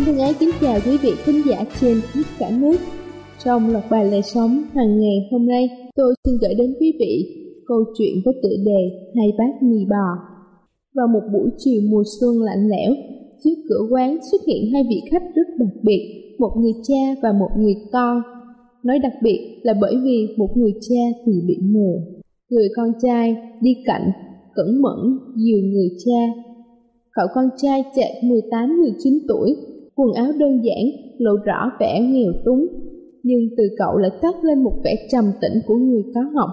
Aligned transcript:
Xin 0.00 0.06
thân 0.06 0.18
ái 0.18 0.34
kính 0.40 0.50
chào 0.60 0.78
quý 0.86 0.98
vị 1.02 1.10
khán 1.16 1.34
giả 1.48 1.64
trên 1.80 2.00
khắp 2.00 2.22
cả 2.38 2.50
nước. 2.60 2.76
Trong 3.44 3.72
loạt 3.72 3.84
bài 3.90 4.04
lề 4.10 4.22
sống 4.22 4.62
hàng 4.74 5.00
ngày 5.00 5.28
hôm 5.32 5.46
nay, 5.46 5.68
tôi 5.96 6.14
xin 6.24 6.34
gửi 6.40 6.54
đến 6.54 6.74
quý 6.80 6.92
vị 7.00 7.36
câu 7.66 7.84
chuyện 7.98 8.14
với 8.24 8.34
tựa 8.42 8.56
đề 8.66 9.10
Hai 9.16 9.32
bát 9.38 9.62
mì 9.62 9.84
bò. 9.90 10.08
Vào 10.94 11.06
một 11.08 11.20
buổi 11.32 11.50
chiều 11.58 11.82
mùa 11.90 12.02
xuân 12.20 12.42
lạnh 12.42 12.68
lẽo, 12.68 12.92
trước 13.44 13.54
cửa 13.68 13.86
quán 13.90 14.18
xuất 14.30 14.38
hiện 14.46 14.72
hai 14.72 14.82
vị 14.88 15.00
khách 15.10 15.22
rất 15.34 15.46
đặc 15.58 15.82
biệt, 15.82 16.34
một 16.38 16.50
người 16.60 16.72
cha 16.82 17.20
và 17.22 17.32
một 17.32 17.50
người 17.58 17.74
con. 17.92 18.22
Nói 18.84 18.98
đặc 18.98 19.12
biệt 19.22 19.60
là 19.62 19.74
bởi 19.80 19.96
vì 20.04 20.28
một 20.36 20.56
người 20.56 20.72
cha 20.88 21.20
thì 21.26 21.32
bị 21.46 21.58
mù. 21.62 22.02
Người 22.50 22.68
con 22.76 22.92
trai 23.02 23.36
đi 23.60 23.76
cạnh, 23.86 24.10
cẩn 24.54 24.82
mẫn, 24.82 25.18
dìu 25.36 25.58
người 25.58 25.88
cha. 26.04 26.42
Cậu 27.12 27.26
con 27.34 27.48
trai 27.62 27.84
chạy 27.96 28.22
18-19 28.22 29.18
tuổi, 29.28 29.56
quần 29.94 30.12
áo 30.12 30.32
đơn 30.38 30.60
giản, 30.64 30.84
lộ 31.18 31.32
rõ 31.44 31.70
vẻ 31.80 32.00
nghèo 32.00 32.32
túng, 32.44 32.66
nhưng 33.22 33.40
từ 33.56 33.64
cậu 33.78 33.96
lại 33.96 34.10
cắt 34.22 34.44
lên 34.44 34.62
một 34.64 34.72
vẻ 34.84 34.94
trầm 35.10 35.24
tĩnh 35.40 35.52
của 35.66 35.74
người 35.74 36.02
có 36.14 36.20
học. 36.34 36.50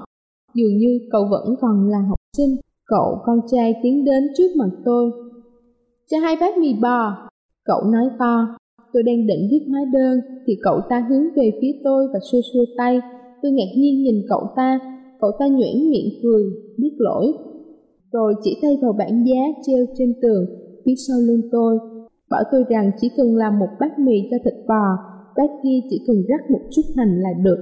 Dường 0.54 0.78
như 0.78 1.00
cậu 1.12 1.28
vẫn 1.32 1.56
còn 1.62 1.90
là 1.90 2.00
học 2.10 2.20
sinh. 2.38 2.56
Cậu 2.86 3.18
con 3.26 3.40
trai 3.52 3.76
tiến 3.84 4.06
đến 4.06 4.28
trước 4.38 4.48
mặt 4.58 4.70
tôi. 4.86 5.12
Cho 6.12 6.20
hai 6.20 6.36
bát 6.40 6.58
mì 6.58 6.74
bò. 6.82 7.30
Cậu 7.66 7.84
nói 7.84 8.10
to. 8.20 8.58
Tôi 8.94 9.04
đang 9.04 9.28
định 9.28 9.48
viết 9.52 9.66
hóa 9.70 9.80
đơn 9.94 10.20
thì 10.48 10.58
cậu 10.64 10.80
ta 10.90 11.06
hướng 11.10 11.24
về 11.36 11.52
phía 11.62 11.72
tôi 11.84 12.08
và 12.14 12.20
xua 12.32 12.40
xua 12.54 12.66
tay. 12.78 13.00
Tôi 13.42 13.52
ngạc 13.52 13.72
nhiên 13.78 14.04
nhìn 14.04 14.26
cậu 14.30 14.42
ta. 14.56 14.80
Cậu 15.20 15.32
ta 15.40 15.48
nhuyễn 15.48 15.90
miệng 15.90 16.10
cười, 16.24 16.44
biết 16.78 16.92
lỗi. 16.98 17.34
Rồi 18.12 18.34
chỉ 18.44 18.58
tay 18.62 18.78
vào 18.82 18.94
bảng 18.94 19.26
giá 19.28 19.42
treo 19.66 19.86
trên 19.98 20.14
tường 20.22 20.46
phía 20.86 20.96
sau 21.08 21.18
lưng 21.20 21.42
tôi 21.52 21.80
bảo 22.30 22.44
tôi 22.52 22.64
rằng 22.70 22.92
chỉ 23.02 23.10
cần 23.18 23.36
làm 23.36 23.60
một 23.60 23.70
bát 23.80 24.00
mì 24.00 24.14
cho 24.32 24.38
thịt 24.46 24.54
bò, 24.68 24.98
bát 25.38 25.50
kia 25.64 25.80
chỉ 25.90 26.04
cần 26.08 26.24
rắc 26.28 26.52
một 26.52 26.62
chút 26.72 26.82
hành 26.96 27.20
là 27.22 27.30
được. 27.44 27.58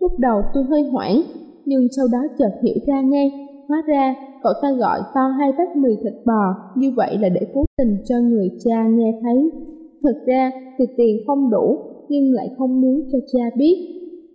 Lúc 0.00 0.12
đầu 0.18 0.42
tôi 0.54 0.64
hơi 0.64 0.82
hoảng, 0.82 1.22
nhưng 1.64 1.88
sau 1.96 2.06
đó 2.12 2.18
chợt 2.38 2.50
hiểu 2.62 2.76
ra 2.86 3.00
ngay, 3.00 3.30
hóa 3.68 3.82
ra 3.86 4.14
cậu 4.42 4.52
ta 4.62 4.72
gọi 4.72 5.00
to 5.14 5.20
hai 5.38 5.52
bát 5.58 5.76
mì 5.76 5.90
thịt 6.04 6.14
bò, 6.26 6.54
như 6.76 6.92
vậy 6.96 7.18
là 7.18 7.28
để 7.28 7.40
cố 7.54 7.64
tình 7.78 7.96
cho 8.04 8.14
người 8.20 8.50
cha 8.64 8.88
nghe 8.88 9.20
thấy. 9.22 9.50
Thật 10.02 10.22
ra 10.26 10.50
thì 10.78 10.84
tiền 10.96 11.16
không 11.26 11.50
đủ, 11.50 11.78
nhưng 12.08 12.32
lại 12.32 12.48
không 12.58 12.80
muốn 12.80 13.00
cho 13.12 13.18
cha 13.32 13.44
biết. 13.56 13.92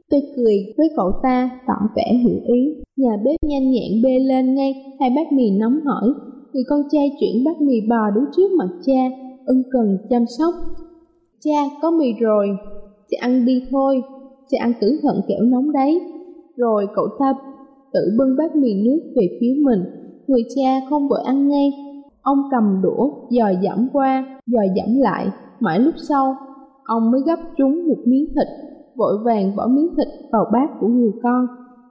Tôi 0.09 0.21
cười 0.35 0.73
với 0.77 0.89
cậu 0.95 1.11
ta, 1.23 1.49
tỏ 1.67 1.73
vẻ 1.95 2.13
hiểu 2.23 2.39
ý. 2.45 2.75
Nhà 2.97 3.17
bếp 3.25 3.35
nhanh 3.41 3.71
nhẹn 3.71 4.01
bê 4.03 4.19
lên 4.19 4.55
ngay 4.55 4.73
hai 4.99 5.09
bát 5.15 5.31
mì 5.31 5.51
nóng 5.59 5.79
hổi. 5.85 6.13
Người 6.53 6.63
con 6.69 6.81
trai 6.91 7.11
chuyển 7.19 7.43
bát 7.45 7.61
mì 7.61 7.75
bò 7.89 8.09
đứng 8.15 8.25
trước 8.35 8.51
mặt 8.57 8.69
cha, 8.85 9.09
ân 9.45 9.63
cần 9.71 9.97
chăm 10.09 10.25
sóc. 10.39 10.53
Cha, 11.39 11.59
có 11.81 11.91
mì 11.91 12.13
rồi, 12.19 12.47
cha 13.09 13.17
ăn 13.21 13.45
đi 13.45 13.63
thôi, 13.71 14.01
cha 14.49 14.57
ăn 14.61 14.73
cẩn 14.81 14.89
thận 15.03 15.21
kẻo 15.27 15.43
nóng 15.43 15.71
đấy. 15.71 16.01
Rồi 16.55 16.87
cậu 16.95 17.07
ta 17.19 17.33
tự 17.93 17.99
bưng 18.17 18.35
bát 18.37 18.55
mì 18.55 18.73
nước 18.83 18.99
về 19.15 19.37
phía 19.41 19.53
mình. 19.65 19.83
Người 20.27 20.43
cha 20.55 20.81
không 20.89 21.07
vội 21.07 21.19
ăn 21.25 21.47
ngay. 21.47 21.73
Ông 22.21 22.37
cầm 22.51 22.81
đũa, 22.83 23.11
dò 23.29 23.51
dẫm 23.61 23.87
qua, 23.93 24.39
dò 24.47 24.61
dẫm 24.75 24.97
lại. 24.99 25.27
Mãi 25.59 25.79
lúc 25.79 25.93
sau, 26.09 26.35
ông 26.85 27.11
mới 27.11 27.21
gấp 27.25 27.39
trúng 27.57 27.87
một 27.87 27.97
miếng 28.05 28.25
thịt, 28.25 28.47
vội 28.95 29.13
vàng 29.25 29.55
bỏ 29.55 29.67
miếng 29.67 29.89
thịt 29.97 30.07
vào 30.31 30.45
bát 30.53 30.69
của 30.79 30.87
người 30.87 31.11
con. 31.23 31.45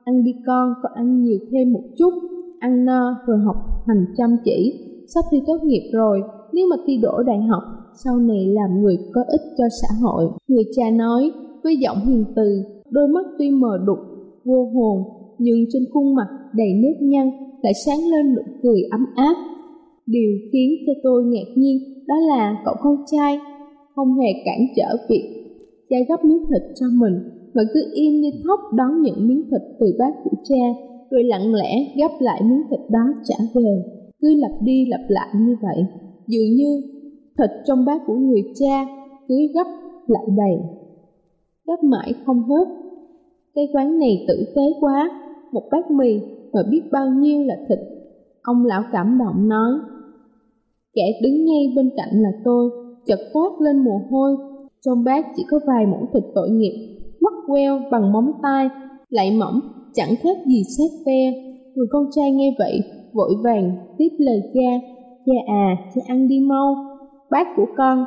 Ăn 0.05 0.25
đi 0.25 0.34
con, 0.47 0.75
con 0.83 0.93
ăn 0.94 1.22
nhiều 1.22 1.39
thêm 1.53 1.72
một 1.72 1.83
chút, 1.99 2.12
ăn 2.60 2.84
no 2.84 3.16
rồi 3.27 3.39
học 3.47 3.56
hành 3.87 4.05
chăm 4.16 4.37
chỉ. 4.44 4.87
Sắp 5.15 5.25
thi 5.31 5.43
tốt 5.47 5.56
nghiệp 5.62 5.91
rồi, 5.93 6.22
nếu 6.53 6.66
mà 6.71 6.77
thi 6.87 6.99
đỗ 7.03 7.22
đại 7.22 7.38
học, 7.38 7.62
sau 8.05 8.19
này 8.19 8.47
làm 8.47 8.83
người 8.83 8.97
có 9.12 9.21
ích 9.28 9.41
cho 9.59 9.65
xã 9.83 9.88
hội. 10.03 10.28
Người 10.49 10.65
cha 10.77 10.91
nói 10.91 11.31
với 11.65 11.77
giọng 11.77 11.99
hiền 12.06 12.25
từ, 12.37 12.62
đôi 12.91 13.09
mắt 13.09 13.27
tuy 13.38 13.50
mờ 13.50 13.78
đục, 13.87 13.99
vô 14.44 14.71
hồn, 14.75 15.03
nhưng 15.39 15.65
trên 15.72 15.83
khuôn 15.93 16.15
mặt 16.15 16.28
đầy 16.55 16.72
nếp 16.75 17.03
nhăn 17.03 17.31
lại 17.62 17.72
sáng 17.87 17.99
lên 18.10 18.34
nụ 18.34 18.43
cười 18.62 18.83
ấm 18.91 19.06
áp. 19.15 19.34
Điều 20.06 20.31
khiến 20.53 20.71
cho 20.87 20.93
tôi 21.03 21.25
ngạc 21.25 21.53
nhiên 21.56 21.78
đó 22.06 22.15
là 22.28 22.62
cậu 22.65 22.75
con 22.83 22.97
trai 23.06 23.39
không 23.94 24.19
hề 24.19 24.28
cản 24.44 24.59
trở 24.77 24.97
việc 25.09 25.41
cha 25.91 25.97
gấp 26.09 26.25
miếng 26.25 26.44
thịt 26.50 26.62
cho 26.75 26.87
mình 26.93 27.15
mà 27.55 27.62
cứ 27.75 27.81
im 27.94 28.21
như 28.21 28.31
thóc 28.44 28.60
đón 28.75 29.03
những 29.03 29.28
miếng 29.28 29.43
thịt 29.50 29.60
từ 29.81 29.87
bát 29.99 30.12
của 30.25 30.37
cha 30.49 30.65
rồi 31.10 31.25
lặng 31.25 31.55
lẽ 31.55 31.94
gấp 31.97 32.12
lại 32.21 32.43
miếng 32.44 32.62
thịt 32.71 32.81
đó 32.91 33.00
trả 33.25 33.37
về 33.55 33.83
cứ 34.21 34.34
lặp 34.34 34.50
đi 34.62 34.87
lặp 34.89 35.00
lại 35.09 35.28
như 35.34 35.56
vậy 35.62 35.84
dường 36.30 36.54
như 36.56 36.82
thịt 37.38 37.50
trong 37.66 37.84
bát 37.84 38.00
của 38.06 38.14
người 38.14 38.42
cha 38.54 38.86
cứ 39.28 39.34
gấp 39.54 39.66
lại 40.06 40.24
đầy. 40.36 40.56
Gấp 41.66 41.82
mãi 41.82 42.15
không 42.27 42.42
hết. 42.42 42.65
Cái 43.54 43.68
quán 43.72 43.98
này 43.98 44.24
tử 44.28 44.44
tế 44.56 44.62
quá. 44.80 45.10
Một 45.53 45.62
bát 45.71 45.91
mì 45.91 46.21
mà 46.53 46.60
biết 46.71 46.82
bao 46.92 47.09
nhiêu 47.09 47.42
là 47.42 47.54
thịt. 47.68 47.78
Ông 48.42 48.65
lão 48.65 48.82
cảm 48.92 49.18
động 49.18 49.48
nói. 49.48 49.72
Kẻ 50.94 51.21
đứng 51.22 51.44
ngay 51.44 51.72
bên 51.77 51.91
cạnh 51.97 52.22
là 52.22 52.30
tôi, 52.44 52.71
chợt 53.06 53.18
toát 53.34 53.50
lên 53.60 53.84
mồ 53.84 54.00
hôi. 54.10 54.36
Trong 54.80 55.04
bát 55.04 55.26
chỉ 55.36 55.44
có 55.50 55.60
vài 55.66 55.86
muỗng 55.86 56.06
thịt 56.12 56.24
tội 56.34 56.50
nghiệp 56.50 57.00
quắt 57.21 57.34
queo 57.47 57.80
bằng 57.91 58.12
móng 58.12 58.33
tay, 58.42 58.68
lại 59.09 59.30
mỏng, 59.30 59.60
chẳng 59.94 60.15
khác 60.22 60.36
gì 60.47 60.62
xét 60.78 60.91
ve. 61.06 61.33
Người 61.74 61.86
con 61.91 62.06
trai 62.16 62.30
nghe 62.30 62.54
vậy 62.59 62.80
vội 63.12 63.34
vàng 63.44 63.76
tiếp 63.98 64.09
lời 64.18 64.42
cha 64.54 64.86
cha 65.30 65.53
à 65.54 65.77
cha 65.94 66.00
ăn 66.06 66.28
đi 66.28 66.41
mau. 66.41 66.74
Bát 67.30 67.47
của 67.56 67.66
con, 67.77 68.04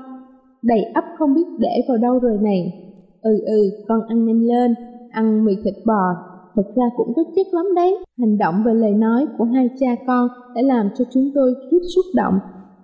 đầy 0.62 0.84
ấp 0.84 1.04
không 1.18 1.34
biết 1.34 1.46
để 1.60 1.82
vào 1.88 1.98
đâu 1.98 2.20
rồi 2.20 2.38
này. 2.42 2.74
Ừ 3.22 3.44
ừ 3.46 3.72
con 3.88 4.00
ăn 4.08 4.26
nhanh 4.26 4.42
lên, 4.42 4.76
ăn 5.12 5.46
mì 5.46 5.54
thịt 5.64 5.74
bò. 5.86 6.16
Thật 6.56 6.72
ra 6.76 6.84
cũng 6.98 7.14
có 7.16 7.24
chất 7.36 7.48
lắm 7.52 7.66
đấy. 7.76 7.98
Hành 8.18 8.38
động 8.38 8.56
và 8.66 8.74
lời 8.74 8.94
nói 8.94 9.26
của 9.38 9.44
hai 9.44 9.70
cha 9.80 9.96
con 10.08 10.28
đã 10.56 10.62
làm 10.62 10.90
cho 10.98 11.06
chúng 11.14 11.32
tôi 11.36 11.54
rất 11.72 11.82
xúc 11.96 12.06
động. 12.16 12.34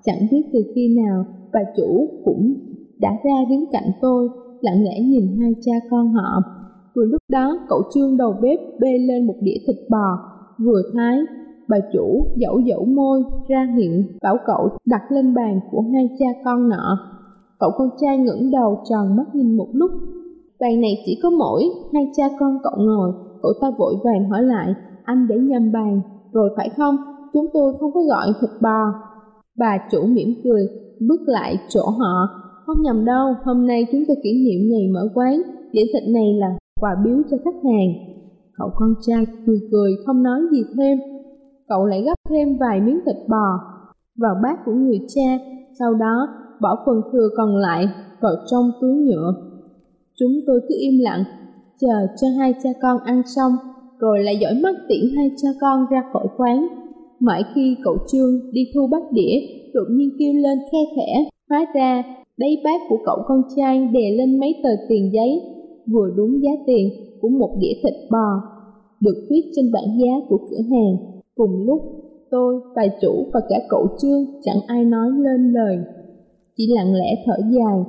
Chẳng 0.04 0.28
biết 0.32 0.42
từ 0.54 0.64
khi 0.76 0.96
nào 1.04 1.26
bà 1.54 1.60
chủ 1.78 2.08
cũng 2.26 2.54
đã 3.00 3.10
ra 3.24 3.36
đứng 3.50 3.66
cạnh 3.72 3.92
tôi, 4.02 4.30
lặng 4.62 4.84
lẽ 4.84 5.00
nhìn 5.00 5.38
hai 5.40 5.54
cha 5.62 5.72
con 5.92 6.14
họ. 6.14 6.44
Vừa 6.96 7.06
lúc 7.06 7.22
đó, 7.30 7.60
cậu 7.70 7.82
trương 7.94 8.18
đầu 8.18 8.36
bếp 8.42 8.60
bê 8.80 8.98
lên 8.98 9.28
một 9.28 9.36
đĩa 9.42 9.58
thịt 9.68 9.76
bò, 9.90 10.18
vừa 10.60 10.82
thái 10.94 11.18
bà 11.70 11.78
chủ 11.94 12.26
dẫu 12.36 12.60
dẫu 12.60 12.86
môi 12.86 13.24
ra 13.48 13.68
hiệu 13.78 14.04
bảo 14.22 14.38
cậu 14.46 14.70
đặt 14.86 15.02
lên 15.12 15.34
bàn 15.34 15.60
của 15.72 15.84
hai 15.94 16.10
cha 16.20 16.26
con 16.46 16.70
nọ. 16.70 16.98
Cậu 17.60 17.72
con 17.78 17.90
trai 18.02 18.18
ngẩng 18.18 18.52
đầu 18.52 18.84
tròn 18.90 19.16
mắt 19.16 19.36
nhìn 19.36 19.58
một 19.58 19.68
lúc. 19.74 19.92
Bàn 20.60 20.82
này 20.82 20.92
chỉ 21.06 21.20
có 21.24 21.30
mỗi 21.30 21.64
hai 21.94 22.12
cha 22.16 22.24
con 22.40 22.58
cậu 22.64 22.74
ngồi, 22.78 23.12
cậu 23.42 23.52
ta 23.62 23.72
vội 23.78 23.96
vàng 24.04 24.30
hỏi 24.30 24.44
lại, 24.44 24.74
anh 25.04 25.28
để 25.28 25.36
nhầm 25.38 25.72
bàn, 25.72 26.02
rồi 26.32 26.50
phải 26.58 26.70
không? 26.78 26.96
Chúng 27.34 27.46
tôi 27.54 27.74
không 27.80 27.92
có 27.94 28.02
gọi 28.02 28.28
thịt 28.42 28.50
bò. 28.62 28.94
Bà 29.58 29.78
chủ 29.92 30.06
mỉm 30.06 30.30
cười, 30.44 30.68
bước 31.08 31.22
lại 31.26 31.56
chỗ 31.70 31.82
họ. 31.82 32.30
Không 32.66 32.82
nhầm 32.82 33.06
đâu, 33.06 33.34
hôm 33.44 33.68
nay 33.68 33.86
chúng 33.92 34.04
tôi 34.08 34.18
kỷ 34.24 34.34
niệm 34.34 34.70
ngày 34.72 34.88
mở 34.94 35.10
quán, 35.14 35.42
đĩa 35.72 35.84
thịt 35.94 36.04
này 36.14 36.34
là 36.34 36.58
quà 36.80 36.96
biếu 37.06 37.18
cho 37.32 37.38
khách 37.46 37.64
hàng. 37.64 37.90
Cậu 38.58 38.70
con 38.76 38.94
trai 39.08 39.26
cười 39.46 39.60
cười, 39.72 39.92
không 40.06 40.24
nói 40.24 40.42
gì 40.52 40.64
thêm 40.78 40.98
cậu 41.70 41.86
lại 41.86 42.02
gấp 42.02 42.16
thêm 42.30 42.58
vài 42.58 42.82
miếng 42.82 43.00
thịt 43.06 43.16
bò 43.30 43.60
vào 44.22 44.36
bát 44.44 44.60
của 44.66 44.72
người 44.72 45.00
cha, 45.16 45.40
sau 45.80 45.94
đó 45.94 46.28
bỏ 46.62 46.84
phần 46.86 47.02
thừa 47.12 47.30
còn 47.38 47.56
lại 47.56 47.86
vào 48.22 48.34
trong 48.52 48.72
túi 48.82 48.96
nhựa. 48.96 49.34
Chúng 50.20 50.32
tôi 50.48 50.60
cứ 50.70 50.76
im 50.80 51.00
lặng, 51.00 51.24
chờ 51.82 52.08
cho 52.22 52.28
hai 52.40 52.54
cha 52.64 52.70
con 52.82 52.98
ăn 53.06 53.22
xong, 53.36 53.52
rồi 54.00 54.24
lại 54.24 54.38
dõi 54.42 54.54
mắt 54.64 54.76
tiễn 54.88 55.16
hai 55.18 55.32
cha 55.42 55.50
con 55.62 55.86
ra 55.92 56.04
khỏi 56.14 56.28
quán. 56.38 56.68
Mãi 57.20 57.44
khi 57.56 57.78
cậu 57.84 57.98
trương 58.08 58.52
đi 58.52 58.62
thu 58.76 58.88
bát 58.92 59.12
đĩa, 59.12 59.40
đột 59.74 59.86
nhiên 59.90 60.10
kêu 60.20 60.34
lên 60.34 60.58
khe 60.72 60.80
khẽ, 60.96 61.30
hóa 61.50 61.66
ra 61.76 62.04
đáy 62.38 62.62
bát 62.64 62.82
của 62.90 62.98
cậu 63.06 63.18
con 63.28 63.42
trai 63.56 63.88
đè 63.94 64.12
lên 64.18 64.40
mấy 64.40 64.56
tờ 64.64 64.70
tiền 64.90 65.14
giấy, 65.14 65.42
vừa 65.92 66.10
đúng 66.16 66.42
giá 66.42 66.52
tiền 66.68 66.90
của 67.22 67.30
một 67.30 67.58
đĩa 67.60 67.74
thịt 67.84 67.94
bò 68.12 68.42
được 69.02 69.28
viết 69.30 69.52
trên 69.56 69.72
bảng 69.72 70.00
giá 70.00 70.26
của 70.30 70.38
cửa 70.50 70.62
hàng 70.72 71.19
cùng 71.40 71.66
lúc, 71.66 71.82
tôi 72.32 72.62
bà 72.76 72.84
chủ 73.02 73.14
và 73.34 73.40
cả 73.50 73.56
cậu 73.70 73.88
trương 74.02 74.26
chẳng 74.44 74.60
ai 74.68 74.86
nói 74.86 75.10
lên 75.12 75.54
lời. 75.54 75.78
Chỉ 76.58 76.64
lặng 76.76 76.94
lẽ 76.94 77.24
thở 77.26 77.34
dài, 77.52 77.80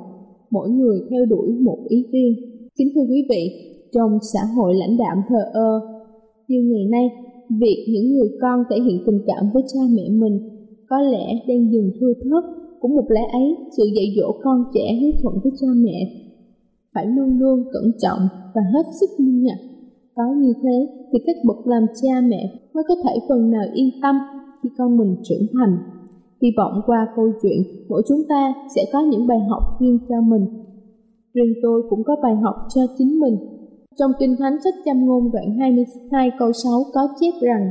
mỗi 0.51 0.71
người 0.71 1.01
theo 1.11 1.25
đuổi 1.25 1.49
một 1.49 1.79
ý 1.89 2.07
riêng. 2.13 2.35
Kính 2.79 2.89
thưa 2.95 3.07
quý 3.11 3.27
vị, 3.31 3.43
trong 3.93 4.19
xã 4.33 4.41
hội 4.57 4.75
lãnh 4.75 4.97
đạm 4.97 5.23
thờ 5.29 5.45
ơ, 5.53 5.81
như 6.49 6.59
ngày 6.73 6.85
nay, 6.91 7.11
việc 7.61 7.87
những 7.93 8.15
người 8.15 8.29
con 8.41 8.65
thể 8.71 8.77
hiện 8.81 8.99
tình 9.07 9.21
cảm 9.27 9.51
với 9.55 9.63
cha 9.75 9.81
mẹ 9.91 10.09
mình 10.09 10.39
có 10.89 11.01
lẽ 11.01 11.27
đang 11.49 11.73
dừng 11.73 11.91
thưa 12.01 12.13
thớt. 12.15 12.45
Cũng 12.81 12.95
một 12.95 13.07
lẽ 13.09 13.21
ấy, 13.33 13.57
sự 13.77 13.85
dạy 13.97 14.07
dỗ 14.17 14.33
con 14.43 14.65
trẻ 14.75 14.93
hiếu 15.01 15.13
thuận 15.23 15.35
với 15.43 15.53
cha 15.61 15.67
mẹ 15.77 15.99
phải 16.95 17.07
luôn 17.07 17.39
luôn 17.39 17.65
cẩn 17.73 17.93
trọng 17.99 18.19
và 18.55 18.63
hết 18.75 18.83
sức 19.01 19.11
nghiêm 19.19 19.43
ngặt 19.43 19.59
có 20.21 20.35
như 20.35 20.53
thế 20.63 20.77
thì 21.13 21.19
các 21.27 21.37
bậc 21.45 21.67
làm 21.67 21.87
cha 22.03 22.21
mẹ 22.29 22.43
mới 22.75 22.85
có 22.89 22.95
thể 23.05 23.15
phần 23.29 23.51
nào 23.51 23.65
yên 23.75 23.91
tâm 24.03 24.17
khi 24.63 24.69
con 24.79 24.97
mình 24.97 25.17
trưởng 25.23 25.47
thành. 25.53 25.79
Hy 26.43 26.49
vọng 26.57 26.73
qua 26.87 27.07
câu 27.17 27.33
chuyện 27.43 27.63
mỗi 27.89 28.03
chúng 28.09 28.23
ta 28.29 28.55
sẽ 28.77 28.83
có 28.93 29.01
những 29.01 29.27
bài 29.27 29.39
học 29.51 29.63
riêng 29.81 29.99
cho 30.09 30.21
mình. 30.21 30.47
Riêng 31.35 31.55
tôi 31.63 31.83
cũng 31.91 32.05
có 32.05 32.17
bài 32.23 32.37
học 32.37 32.55
cho 32.75 32.81
chính 32.99 33.21
mình. 33.21 33.37
Trong 33.99 34.11
Kinh 34.19 34.37
Thánh 34.39 34.57
sách 34.65 34.75
châm 34.85 35.07
ngôn 35.07 35.31
đoạn 35.33 35.59
22 35.59 36.31
câu 36.39 36.53
6 36.65 36.73
có 36.95 37.09
chép 37.21 37.33
rằng 37.43 37.71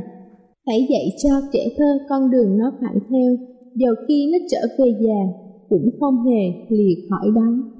Hãy 0.66 0.86
dạy 0.90 1.08
cho 1.22 1.30
trẻ 1.52 1.68
thơ 1.78 1.98
con 2.08 2.30
đường 2.30 2.58
nó 2.58 2.72
phải 2.80 2.94
theo, 3.10 3.36
dầu 3.74 3.94
khi 4.08 4.32
nó 4.32 4.38
trở 4.50 4.60
về 4.78 4.94
già 5.00 5.20
cũng 5.68 5.90
không 6.00 6.24
hề 6.24 6.66
lìa 6.68 6.94
khỏi 7.10 7.30
đó. 7.34 7.79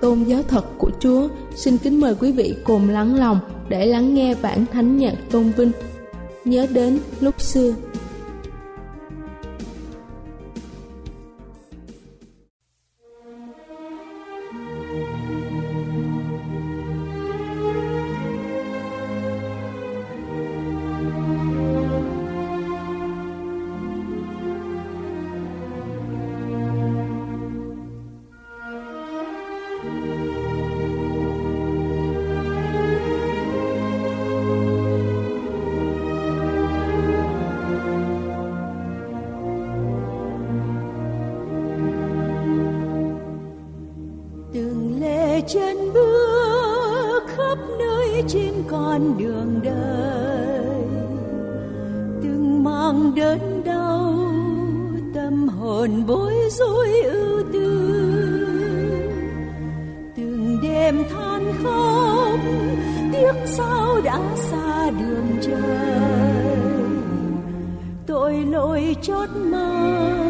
tôn 0.00 0.24
giáo 0.24 0.42
thật 0.42 0.64
của 0.78 0.90
Chúa, 1.00 1.28
xin 1.54 1.78
kính 1.78 2.00
mời 2.00 2.14
quý 2.20 2.32
vị 2.32 2.54
cùng 2.64 2.88
lắng 2.88 3.14
lòng 3.14 3.40
để 3.68 3.86
lắng 3.86 4.14
nghe 4.14 4.34
bản 4.42 4.64
thánh 4.72 4.96
nhạc 4.96 5.14
tôn 5.30 5.50
vinh. 5.56 5.72
Nhớ 6.44 6.66
đến 6.70 6.98
lúc 7.20 7.40
xưa 7.40 7.74
thèm 60.94 61.08
than 61.08 61.52
khóc 61.62 62.40
tiếc 63.12 63.32
sao 63.46 64.00
đã 64.04 64.20
xa 64.36 64.90
đường 64.90 65.38
trời? 65.42 66.56
Tội 68.06 68.34
lỗi 68.34 68.96
chót 69.02 69.28
mang 69.36 70.23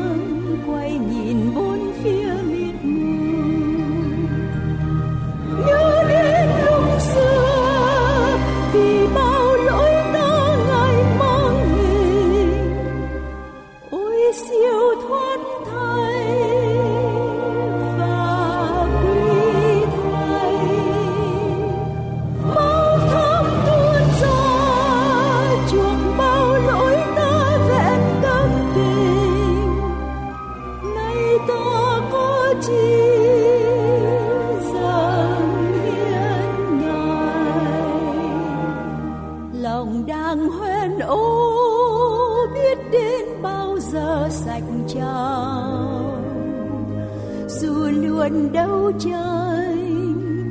dù 47.48 47.90
luôn 47.90 48.52
đấu 48.52 48.92
chơi 48.98 49.76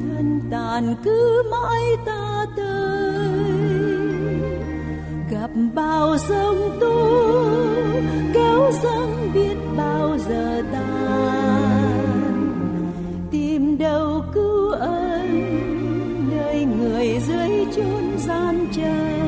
thân 0.08 0.42
tàn 0.52 0.96
cứ 1.04 1.44
mãi 1.52 1.84
ta 2.06 2.46
tới 2.58 3.04
gặp 5.32 5.50
bao 5.74 6.18
sông 6.18 6.78
tu, 6.82 7.24
kéo 8.34 8.72
dâng 8.84 9.32
biết 9.34 9.56
bao 9.78 10.18
giờ 10.18 10.62
tan. 10.72 11.94
Tìm 13.32 13.78
đâu 13.78 14.24
cứu 14.34 14.72
ân 14.72 15.28
nơi 16.32 16.66
người 16.66 17.20
dưới 17.28 17.66
chốn 17.76 18.18
gian 18.28 18.68
trần. 18.76 19.23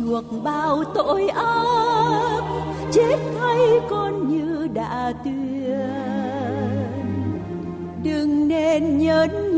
Chuộc 0.00 0.24
bao 0.44 0.84
tội 0.94 1.28
ác 1.28 2.42
chết 2.92 3.16
thay 3.38 3.58
con 3.90 4.28
như 4.28 4.68
đã 4.74 5.12
tuyệt 5.24 5.39
nên 8.70 8.98
nhẫn 8.98 9.49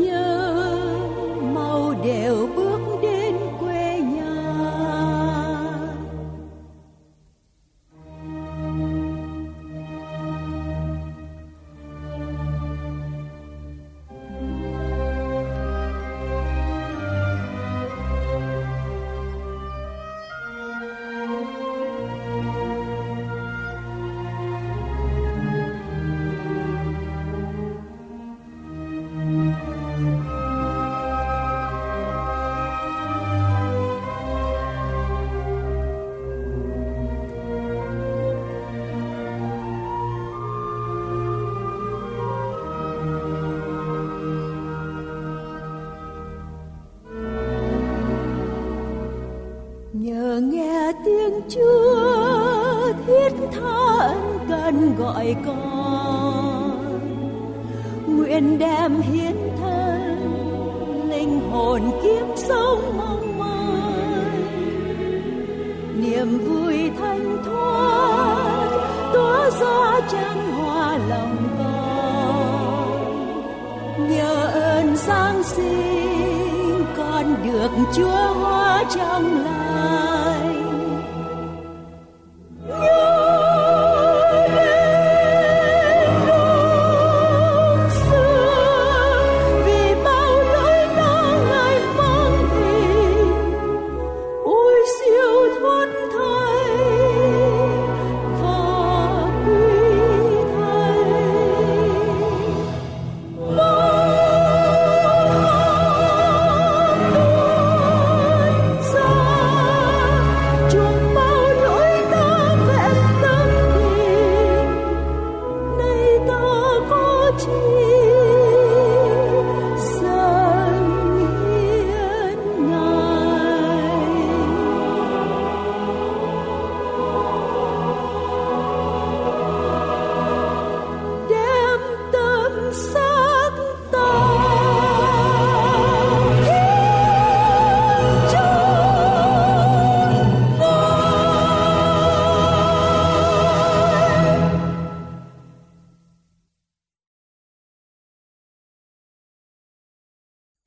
giáng 75.43 75.55
sinh 75.55 76.85
con 76.97 77.43
được 77.43 77.71
chúa 77.95 78.33
hóa 78.33 78.83
trong 78.95 79.43
lòng. 79.43 80.22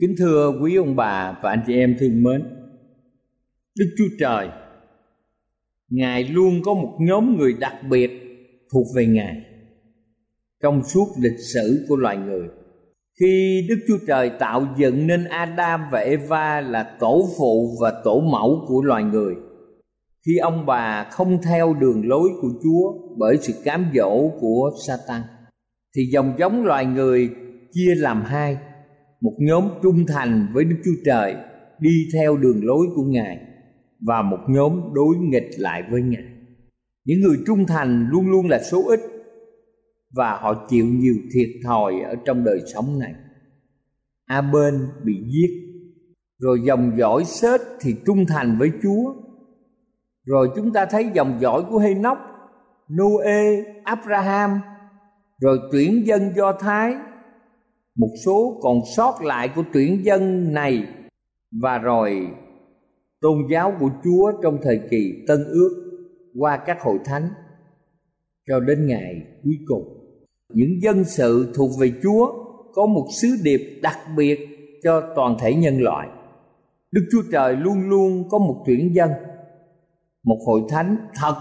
Kính 0.06 0.16
thưa 0.18 0.52
quý 0.62 0.76
ông 0.76 0.96
bà 0.96 1.38
và 1.42 1.50
anh 1.50 1.62
chị 1.66 1.75
em 1.75 1.96
thương 2.00 2.22
mến, 2.22 2.42
Đức 3.78 3.94
Chúa 3.98 4.04
Trời, 4.20 4.48
Ngài 5.90 6.25
luôn 6.25 6.62
có 6.64 6.75
một 6.75 6.96
nhóm 7.00 7.36
người 7.36 7.52
đặc 7.60 7.75
biệt 7.90 8.10
thuộc 8.72 8.86
về 8.96 9.06
Ngài 9.06 9.42
Trong 10.62 10.82
suốt 10.84 11.06
lịch 11.20 11.38
sử 11.54 11.86
của 11.88 11.96
loài 11.96 12.16
người. 12.16 12.48
Khi 13.20 13.66
Đức 13.68 13.76
Chúa 13.88 13.98
Trời 14.06 14.30
tạo 14.38 14.66
dựng 14.78 15.06
nên 15.06 15.25
Adam 15.25 15.80
và 15.92 15.98
Eva 15.98 16.60
là 16.60 16.96
tổ 17.00 17.28
phụ 17.38 17.76
và 17.80 18.00
tổ 18.04 18.20
mẫu 18.20 18.64
của 18.68 18.82
loài 18.82 19.02
người, 19.02 19.34
Khi 20.26 20.36
ông 20.36 20.66
bà 20.66 21.04
không 21.10 21.42
theo 21.42 21.75
đường 21.75 22.08
lối 22.08 22.28
của 22.42 22.50
Chúa 22.62 23.16
bởi 23.18 23.36
sự 23.36 23.52
cám 23.64 23.86
dỗ 23.94 24.30
của 24.40 24.70
Satan, 24.86 25.22
Thì 25.96 26.02
dòng 26.12 26.34
giống 26.38 26.64
loài 26.64 26.86
người 26.86 27.30
chia 27.72 27.94
làm 27.94 28.22
hai 28.22 28.56
một 29.20 29.35
nhóm 29.38 29.68
trung 29.82 30.04
thành 30.08 30.46
với 30.52 30.64
Đức 30.64 30.76
Chúa 30.85 31.02
Trời 31.04 31.37
đi 31.78 32.08
theo 32.12 32.37
đường 32.37 32.61
lối 32.62 32.87
của 32.96 33.04
Ngài 33.04 33.40
và 34.00 34.23
một 34.23 34.40
nhóm 34.49 34.80
đối 34.94 35.16
nghịch 35.16 35.50
lại 35.58 35.82
với 35.90 36.02
Ngài. 36.02 36.25
Những 37.04 37.20
người 37.20 37.37
trung 37.46 37.66
thành 37.66 38.08
luôn 38.11 38.30
luôn 38.30 38.49
là 38.49 38.62
số 38.62 38.85
ít 38.88 39.00
và 40.16 40.37
họ 40.37 40.66
chịu 40.68 40.87
nhiều 40.87 41.14
thiệt 41.35 41.49
thòi 41.64 42.00
ở 42.00 42.14
trong 42.25 42.44
đời 42.44 42.61
sống 42.75 42.99
này. 42.99 43.14
A 44.26 44.40
bên 44.40 44.88
bị 45.04 45.14
giết, 45.26 45.50
rồi 46.38 46.61
dòng 46.64 46.92
dõi 46.99 47.25
Sết 47.25 47.61
thì 47.80 47.94
trung 48.06 48.26
thành 48.26 48.58
với 48.58 48.70
Chúa. 48.82 49.14
Rồi 50.26 50.49
chúng 50.56 50.73
ta 50.73 50.87
thấy 50.87 51.11
dòng 51.14 51.38
dõi 51.40 51.64
của 51.70 51.78
Hê-nóc, 51.78 52.18
Noe, 52.99 53.62
Abraham, 53.85 54.61
rồi 55.40 55.58
tuyển 55.73 56.06
dân 56.06 56.32
Do 56.37 56.52
Thái 56.52 56.94
một 57.97 58.11
số 58.25 58.59
còn 58.62 58.81
sót 58.97 59.23
lại 59.23 59.50
của 59.55 59.65
tuyển 59.73 60.05
dân 60.05 60.53
này. 60.53 60.87
Và 61.50 61.79
rồi, 61.79 62.29
tôn 63.21 63.38
giáo 63.50 63.73
của 63.81 63.91
Chúa 64.05 64.33
trong 64.43 64.59
thời 64.62 64.81
kỳ 64.91 65.25
Tân 65.26 65.45
Ước 65.45 66.00
qua 66.38 66.57
các 66.67 66.81
hội 66.81 66.99
thánh 67.05 67.29
cho 68.49 68.61
đến 68.61 68.87
ngày 68.87 69.23
cuối 69.45 69.59
cùng. 69.67 69.83
Những 70.49 70.83
dân 70.83 71.05
sự 71.05 71.53
thuộc 71.55 71.71
về 71.81 71.93
chúa 72.03 72.33
có 72.73 72.87
một 72.87 73.09
sứ 73.12 73.29
điệp 73.43 73.81
đặc 73.83 73.99
biệt 74.17 74.38
cho 74.83 75.12
toàn 75.17 75.37
thể 75.41 75.55
nhân 75.55 75.81
loại. 75.81 76.09
Đức 76.93 77.09
chúa 77.12 77.23
trời 77.33 77.57
luôn 77.57 77.88
luôn 77.88 78.29
có 78.31 78.38
một 78.38 78.62
tuyển 78.67 78.95
dân, 78.95 79.11
một 80.23 80.38
hội 80.47 80.61
thánh 80.69 80.97
thật 81.15 81.35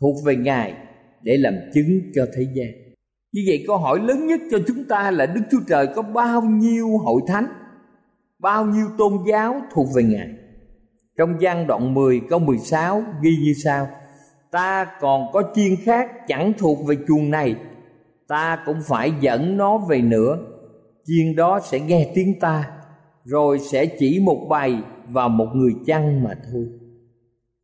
thuộc 0.00 0.16
về 0.24 0.36
ngài 0.36 0.74
để 1.22 1.36
làm 1.36 1.54
chứng 1.74 2.00
cho 2.14 2.26
thế 2.36 2.46
gian 2.54 2.87
như 3.32 3.42
vậy 3.46 3.64
câu 3.66 3.76
hỏi 3.76 4.00
lớn 4.00 4.26
nhất 4.26 4.40
cho 4.50 4.58
chúng 4.66 4.84
ta 4.84 5.10
là 5.10 5.26
đức 5.26 5.40
chúa 5.50 5.60
trời 5.68 5.86
có 5.86 6.02
bao 6.02 6.42
nhiêu 6.42 6.98
hội 6.98 7.22
thánh, 7.26 7.46
bao 8.38 8.66
nhiêu 8.66 8.86
tôn 8.98 9.12
giáo 9.28 9.62
thuộc 9.72 9.86
về 9.96 10.02
ngài? 10.02 10.28
Trong 11.18 11.40
gian 11.40 11.66
đoạn 11.66 11.94
10 11.94 12.20
câu 12.28 12.38
16 12.38 13.02
ghi 13.22 13.30
như 13.44 13.52
sau. 13.64 13.88
Ta 14.50 14.86
còn 15.00 15.32
có 15.32 15.42
chiên 15.54 15.76
khác 15.84 16.10
chẳng 16.28 16.52
thuộc 16.58 16.78
về 16.86 16.96
chuồng 17.08 17.30
này, 17.30 17.56
Ta 18.28 18.62
cũng 18.66 18.76
phải 18.88 19.12
dẫn 19.20 19.56
nó 19.56 19.78
về 19.78 20.00
nữa. 20.00 20.38
Chiên 21.04 21.36
đó 21.36 21.60
sẽ 21.70 21.80
nghe 21.80 22.12
tiếng 22.14 22.40
ta, 22.40 22.70
Rồi 23.24 23.58
sẽ 23.58 23.86
chỉ 23.98 24.20
một 24.24 24.46
bầy 24.50 24.76
và 25.08 25.28
một 25.28 25.48
người 25.54 25.72
chăn 25.86 26.24
mà 26.24 26.34
thôi. 26.52 26.66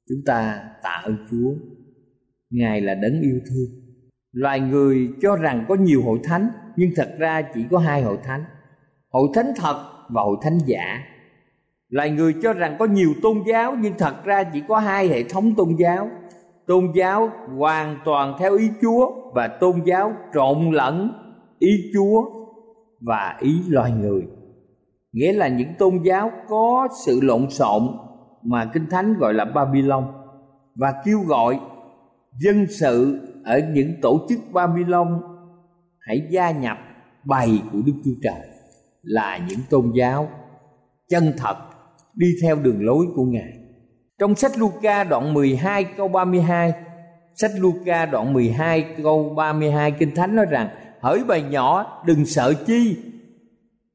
Chúng 0.08 0.18
ta 0.26 0.64
tạ 0.82 1.02
ơn 1.04 1.16
Chúa. 1.30 1.54
Ngài 2.50 2.80
là 2.80 2.94
đấng 2.94 3.20
yêu 3.20 3.40
thương. 3.48 3.83
Loài 4.34 4.60
người 4.60 5.08
cho 5.22 5.36
rằng 5.36 5.64
có 5.68 5.74
nhiều 5.74 6.02
hội 6.02 6.18
thánh, 6.24 6.48
Nhưng 6.76 6.90
thật 6.96 7.14
ra 7.18 7.42
chỉ 7.54 7.64
có 7.70 7.78
hai 7.78 8.02
hội 8.02 8.18
thánh 8.24 8.44
Hội 9.10 9.28
thánh 9.34 9.52
thật 9.56 9.84
và 10.08 10.22
hội 10.22 10.36
thánh 10.42 10.58
giả. 10.66 11.00
Loài 11.88 12.10
người 12.10 12.34
cho 12.42 12.52
rằng 12.52 12.76
có 12.78 12.84
nhiều 12.84 13.10
tôn 13.22 13.38
giáo, 13.46 13.76
Nhưng 13.80 13.94
thật 13.98 14.24
ra 14.24 14.44
chỉ 14.44 14.62
có 14.68 14.78
hai 14.78 15.08
hệ 15.08 15.22
thống 15.22 15.54
tôn 15.54 15.76
giáo. 15.78 16.10
Tôn 16.66 16.92
giáo 16.94 17.30
hoàn 17.58 17.98
toàn 18.04 18.36
theo 18.38 18.56
ý 18.56 18.68
Chúa 18.82 19.30
Và 19.34 19.48
tôn 19.48 19.82
giáo 19.84 20.12
trộn 20.34 20.70
lẫn 20.72 21.12
ý 21.58 21.90
Chúa 21.94 22.24
và 23.00 23.36
ý 23.40 23.62
loài 23.68 23.92
người. 23.92 24.22
Nghĩa 25.12 25.32
là 25.32 25.48
những 25.48 25.74
tôn 25.78 25.98
giáo 26.04 26.30
có 26.48 26.88
sự 27.06 27.20
lộn 27.22 27.50
xộn 27.50 27.82
Mà 28.42 28.70
Kinh 28.74 28.86
Thánh 28.90 29.14
gọi 29.18 29.34
là 29.34 29.44
Babylon 29.44 30.04
Và 30.74 30.94
kêu 31.04 31.20
gọi 31.20 31.60
dân 32.40 32.66
sự 32.68 33.20
ở 33.44 33.60
những 33.72 33.94
tổ 34.02 34.26
chức 34.28 34.38
Babylon 34.52 35.20
Hãy 36.00 36.22
gia 36.30 36.50
nhập 36.50 36.78
bày 37.24 37.62
của 37.72 37.78
Đức 37.86 37.92
Chúa 38.04 38.14
Trời 38.22 38.48
Là 39.02 39.38
những 39.48 39.60
tôn 39.70 39.92
giáo 39.94 40.28
chân 41.08 41.32
thật 41.36 41.56
đi 42.14 42.26
theo 42.42 42.56
đường 42.56 42.86
lối 42.86 43.06
của 43.16 43.24
Ngài. 43.24 43.52
Trong 44.18 44.34
sách 44.34 44.58
Luca 44.58 45.04
đoạn 45.04 45.34
12 45.34 45.84
câu 45.84 46.08
32, 46.08 46.72
sách 47.34 47.50
Luca 47.58 48.06
đoạn 48.06 48.32
12 48.32 48.84
câu 49.02 49.34
32 49.36 49.90
Kinh 49.90 50.14
Thánh 50.14 50.36
nói 50.36 50.46
rằng: 50.50 50.68
Hỡi 51.00 51.24
bà 51.28 51.38
nhỏ 51.38 52.02
đừng 52.06 52.26
sợ 52.26 52.54
chi, 52.66 52.96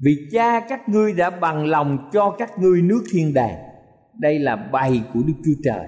vì 0.03 0.15
cha 0.31 0.59
các 0.59 0.89
ngươi 0.89 1.13
đã 1.13 1.29
bằng 1.29 1.65
lòng 1.65 2.09
cho 2.13 2.35
các 2.39 2.59
ngươi 2.59 2.81
nước 2.81 3.03
thiên 3.11 3.33
đàng. 3.33 3.55
Đây 4.19 4.39
là 4.39 4.55
bày 4.55 5.01
của 5.13 5.19
Đức 5.27 5.33
Chúa 5.45 5.61
Trời. 5.63 5.87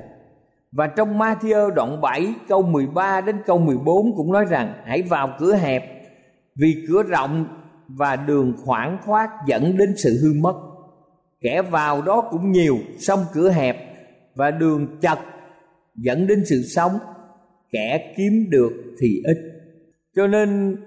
Và 0.72 0.88
trong 0.88 1.20
Matthew 1.20 1.70
đoạn 1.70 2.02
7 2.02 2.34
câu 2.48 2.62
13 2.62 3.22
đến 3.22 3.36
câu 3.46 3.58
14 3.60 4.16
cũng 4.16 4.32
nói 4.32 4.46
rằng, 4.50 4.74
hãy 4.86 5.02
vào 5.02 5.36
cửa 5.40 5.56
hẹp, 5.56 5.84
vì 6.56 6.76
cửa 6.88 7.04
rộng 7.04 7.46
và 7.88 8.16
đường 8.16 8.54
khoảng 8.66 8.98
khoát 9.06 9.30
dẫn 9.48 9.78
đến 9.78 9.94
sự 9.98 10.20
hư 10.22 10.42
mất. 10.42 10.54
Kẻ 11.42 11.62
vào 11.62 12.02
đó 12.02 12.28
cũng 12.32 12.52
nhiều, 12.52 12.78
song 13.00 13.26
cửa 13.34 13.50
hẹp 13.50 13.78
và 14.36 14.52
đường 14.52 15.00
chật 15.02 15.20
dẫn 15.96 16.28
đến 16.28 16.44
sự 16.46 16.62
sống. 16.76 17.00
Kẻ 17.72 18.14
kiếm 18.18 18.50
được 18.50 18.72
thì 19.00 19.22
ít. 19.24 19.38
Cho 20.16 20.28
nên, 20.28 20.78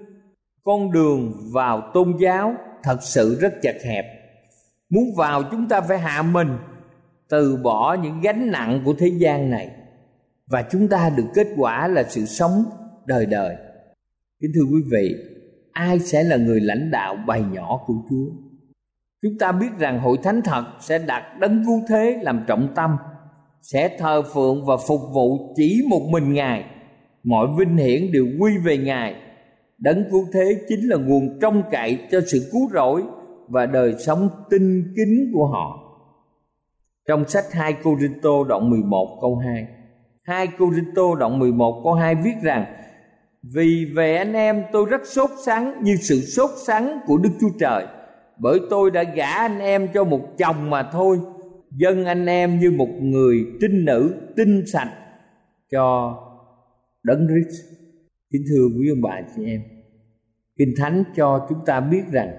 con 0.63 0.91
đường 0.91 1.33
vào 1.53 1.91
tôn 1.93 2.17
giáo 2.19 2.55
thật 2.83 2.97
sự 3.01 3.37
rất 3.41 3.53
chật 3.61 3.75
hẹp. 3.85 4.05
Muốn 4.89 5.03
vào, 5.17 5.43
chúng 5.51 5.67
ta 5.67 5.81
phải 5.81 5.97
hạ 5.97 6.21
mình 6.21 6.57
từ 7.29 7.57
bỏ 7.63 7.97
những 8.03 8.21
gánh 8.21 8.51
nặng 8.51 8.81
của 8.85 8.93
thế 8.93 9.07
gian 9.07 9.49
này 9.49 9.69
và 10.47 10.63
chúng 10.71 10.87
ta 10.87 11.09
được 11.17 11.27
kết 11.33 11.47
quả 11.57 11.87
là 11.87 12.03
sự 12.03 12.25
sống 12.25 12.63
đời 13.05 13.25
đời 13.25 13.55
kính 14.41 14.51
thưa 14.55 14.63
quý 14.71 14.81
vị 14.91 15.15
ai 15.71 15.99
sẽ 15.99 16.23
là 16.23 16.37
người 16.37 16.59
lãnh 16.59 16.91
đạo 16.91 17.15
bài 17.27 17.43
nhỏ 17.53 17.83
của 17.87 17.93
chúa 18.09 18.45
Chúng 19.25 19.37
ta 19.37 19.51
biết 19.51 19.67
rằng 19.79 19.99
hội 19.99 20.17
thánh 20.23 20.41
thật 20.41 20.63
sẽ 20.79 20.99
đặt 20.99 21.39
đấng 21.39 21.65
cứu 21.65 21.81
thế 21.89 22.19
làm 22.21 22.43
trọng 22.47 22.67
tâm, 22.75 22.95
sẽ 23.61 23.97
thờ 23.99 24.21
phượng 24.33 24.65
và 24.65 24.77
phục 24.87 25.01
vụ 25.13 25.53
chỉ 25.55 25.81
một 25.89 26.01
mình 26.11 26.33
Ngài. 26.33 26.65
Mọi 27.23 27.47
vinh 27.57 27.77
hiển 27.77 28.11
đều 28.11 28.25
quy 28.39 28.51
về 28.65 28.77
Ngài. 28.77 29.15
Đấng 29.77 30.03
cứu 30.11 30.25
thế 30.33 30.55
chính 30.69 30.89
là 30.89 30.97
nguồn 30.97 31.39
trông 31.41 31.63
cậy 31.71 31.99
cho 32.11 32.21
sự 32.27 32.49
cứu 32.51 32.69
rỗi 32.73 33.03
và 33.47 33.65
đời 33.65 33.95
sống 33.99 34.29
tinh 34.49 34.93
kính 34.95 35.31
của 35.33 35.47
họ. 35.47 35.84
Trong 37.07 37.27
sách 37.27 37.45
2 37.51 37.75
Cô 37.83 37.97
Rinh 37.99 38.19
Tô 38.21 38.43
đoạn 38.43 38.69
11 38.69 39.17
câu 39.21 39.37
2 39.37 39.67
2 40.23 40.47
Cô 40.57 40.73
Rinh 40.73 40.91
Tô 40.95 41.15
đoạn 41.15 41.39
11 41.39 41.81
câu 41.83 41.93
2 41.93 42.15
viết 42.15 42.35
rằng, 42.43 42.65
Vì 43.53 43.91
về 43.95 44.15
anh 44.15 44.33
em 44.33 44.63
tôi 44.71 44.85
rất 44.89 45.01
sốt 45.05 45.29
sắng 45.45 45.73
như 45.83 45.95
sự 45.95 46.21
sốt 46.21 46.49
sắng 46.67 46.99
của 47.05 47.17
Đức 47.17 47.29
Chúa 47.41 47.49
Trời. 47.59 47.85
Bởi 48.37 48.59
tôi 48.69 48.91
đã 48.91 49.03
gả 49.03 49.31
anh 49.31 49.59
em 49.59 49.87
cho 49.93 50.03
một 50.03 50.37
chồng 50.37 50.69
mà 50.69 50.89
thôi, 50.91 51.19
dân 51.71 52.05
anh 52.05 52.25
em 52.25 52.59
như 52.59 52.71
một 52.71 52.89
người 53.01 53.45
trinh 53.61 53.85
nữ 53.85 54.15
tinh 54.35 54.63
sạch 54.73 54.91
cho 55.71 56.17
đấng 57.03 57.27
Christ. 57.27 57.61
Kính 58.31 58.41
thưa 58.49 58.67
quý 58.79 58.89
ông 58.89 59.01
bà 59.01 59.21
chị 59.35 59.45
em, 59.45 59.61
kinh 60.57 60.73
thánh 60.77 61.03
cho 61.15 61.45
chúng 61.49 61.59
ta 61.65 61.79
biết 61.79 62.03
rằng, 62.11 62.29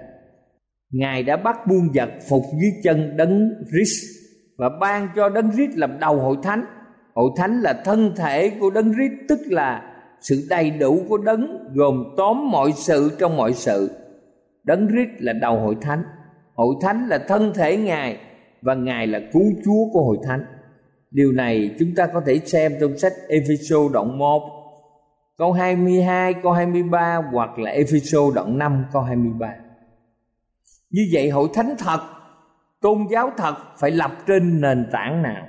ngài 0.90 1.22
đã 1.22 1.36
bắt 1.36 1.56
buôn 1.68 1.88
vật 1.94 2.10
phục 2.28 2.42
dưới 2.60 2.70
chân 2.82 3.16
đấng 3.16 3.50
Christ 3.70 4.15
và 4.56 4.68
ban 4.80 5.08
cho 5.16 5.28
đấng 5.28 5.50
rít 5.50 5.70
làm 5.74 5.98
đầu 6.00 6.16
hội 6.20 6.36
thánh. 6.42 6.64
Hội 7.14 7.30
thánh 7.36 7.60
là 7.60 7.82
thân 7.84 8.12
thể 8.16 8.50
của 8.60 8.70
đấng 8.70 8.92
rít 8.92 9.10
tức 9.28 9.38
là 9.46 9.92
sự 10.20 10.46
đầy 10.50 10.70
đủ 10.70 11.00
của 11.08 11.18
đấng 11.18 11.74
gồm 11.74 12.04
tóm 12.16 12.50
mọi 12.50 12.72
sự 12.72 13.16
trong 13.18 13.36
mọi 13.36 13.52
sự. 13.52 13.90
Đấng 14.64 14.86
rít 14.86 15.08
là 15.18 15.32
đầu 15.32 15.60
hội 15.60 15.76
thánh. 15.80 16.02
Hội 16.54 16.74
thánh 16.80 17.08
là 17.08 17.18
thân 17.28 17.52
thể 17.54 17.76
Ngài 17.76 18.18
Và 18.62 18.74
Ngài 18.74 19.06
là 19.06 19.20
cứu 19.32 19.52
Chúa 19.64 19.92
của 19.92 20.02
hội 20.02 20.18
thánh. 20.24 20.44
Điều 21.10 21.32
này 21.32 21.74
chúng 21.78 21.94
ta 21.96 22.06
có 22.06 22.22
thể 22.26 22.38
xem 22.38 22.72
trong 22.80 22.98
sách 22.98 23.12
Ephesos 23.28 23.92
đoạn 23.92 24.18
1 24.18 24.42
Câu 25.38 25.52
22, 25.52 26.34
câu 26.42 26.52
23 26.52 27.22
Hoặc 27.32 27.58
là 27.58 27.70
Ephesos 27.70 28.34
đoạn 28.34 28.58
5, 28.58 28.84
câu 28.92 29.02
23 29.02 29.54
Như 30.90 31.02
vậy 31.12 31.30
hội 31.30 31.48
thánh 31.54 31.74
thật 31.78 32.00
Tôn 32.86 32.98
giáo 33.10 33.30
thật 33.36 33.54
phải 33.80 33.90
lập 33.90 34.10
trên 34.26 34.60
nền 34.60 34.86
tảng 34.92 35.22
nào? 35.22 35.48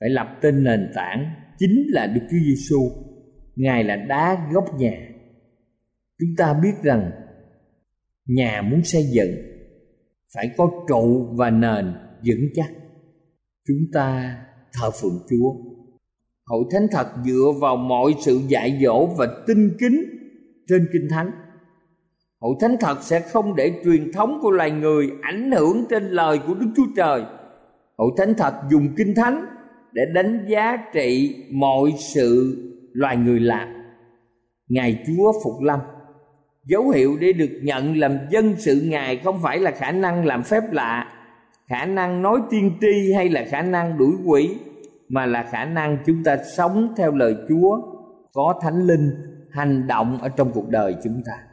Phải 0.00 0.10
lập 0.10 0.38
trên 0.42 0.64
nền 0.64 0.90
tảng 0.94 1.34
Chính 1.58 1.84
là 1.88 2.06
Đức 2.06 2.20
Chúa 2.30 2.36
Giêsu 2.46 2.90
Ngài 3.56 3.84
là 3.84 3.96
đá 3.96 4.48
gốc 4.52 4.64
nhà. 4.78 5.08
Chúng 6.18 6.28
ta 6.36 6.54
biết 6.62 6.72
rằng 6.82 7.10
nhà 8.26 8.62
muốn 8.62 8.84
xây 8.84 9.02
dựng 9.02 9.30
phải 10.34 10.50
có 10.56 10.70
trụ 10.88 11.34
và 11.36 11.50
nền 11.50 11.94
vững 12.26 12.48
chắc. 12.54 12.70
Chúng 13.68 13.80
ta 13.92 14.38
thờ 14.72 14.90
phượng 15.00 15.26
chúa. 15.30 15.52
Hội 16.46 16.64
thánh 16.70 16.86
thật 16.92 17.06
dựa 17.24 17.52
vào 17.60 17.76
mọi 17.76 18.14
sự 18.20 18.40
dạy 18.48 18.78
dỗ 18.82 19.06
và 19.06 19.26
tinh 19.46 19.70
kính 19.78 20.00
trên 20.68 20.86
kinh 20.92 21.08
thánh 21.10 21.30
hội 22.40 22.54
thánh 22.60 22.76
thật 22.80 23.02
sẽ 23.02 23.20
không 23.20 23.56
để 23.56 23.72
truyền 23.84 24.12
thống 24.12 24.38
của 24.42 24.50
loài 24.50 24.70
người 24.70 25.10
ảnh 25.22 25.52
hưởng 25.52 25.84
trên 25.90 26.10
lời 26.10 26.40
của 26.46 26.54
đức 26.54 26.66
chúa 26.76 26.86
trời. 26.96 27.22
Hội 27.98 28.10
thánh 28.16 28.34
thật 28.34 28.54
dùng 28.70 28.88
kinh 28.96 29.14
thánh 29.14 29.46
để 29.92 30.02
đánh 30.14 30.46
giá 30.48 30.76
trị 30.92 31.36
mọi 31.52 31.92
sự 31.98 32.56
loài 32.92 33.16
người 33.16 33.40
làm. 33.40 33.68
Ngài 34.68 35.04
chúa 35.06 35.32
phục 35.44 35.62
lâm, 35.62 35.80
dấu 36.64 36.88
hiệu 36.88 37.16
để 37.20 37.32
được 37.32 37.60
nhận 37.62 37.96
làm 37.96 38.18
dân 38.30 38.54
sự 38.58 38.80
ngài 38.84 39.16
không 39.16 39.38
phải 39.42 39.58
là 39.58 39.70
khả 39.70 39.90
năng 39.90 40.26
làm 40.26 40.42
phép 40.42 40.72
lạ, 40.72 41.12
khả 41.68 41.84
năng 41.86 42.22
nói 42.22 42.40
tiên 42.50 42.72
tri 42.80 43.12
hay 43.12 43.28
là 43.28 43.44
khả 43.48 43.62
năng 43.62 43.98
đuổi 43.98 44.12
quỷ, 44.26 44.56
mà 45.08 45.26
là 45.26 45.48
khả 45.50 45.64
năng 45.64 45.98
chúng 46.06 46.24
ta 46.24 46.36
sống 46.56 46.94
theo 46.96 47.12
lời 47.12 47.36
chúa, 47.48 47.78
có 48.32 48.60
thánh 48.62 48.86
linh 48.86 49.10
hành 49.50 49.86
động 49.86 50.18
ở 50.22 50.28
trong 50.28 50.50
cuộc 50.52 50.68
đời 50.68 50.94
chúng 51.04 51.22
ta 51.26 51.45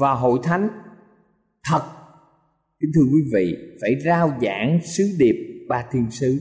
và 0.00 0.14
hội 0.14 0.38
thánh. 0.42 0.68
Thật, 1.70 1.82
kính 2.80 2.90
thưa 2.94 3.02
quý 3.12 3.20
vị, 3.34 3.56
phải 3.80 3.90
rao 4.04 4.32
giảng 4.42 4.78
sứ 4.84 5.04
điệp 5.18 5.66
ba 5.68 5.84
thiên 5.92 6.10
sứ. 6.10 6.38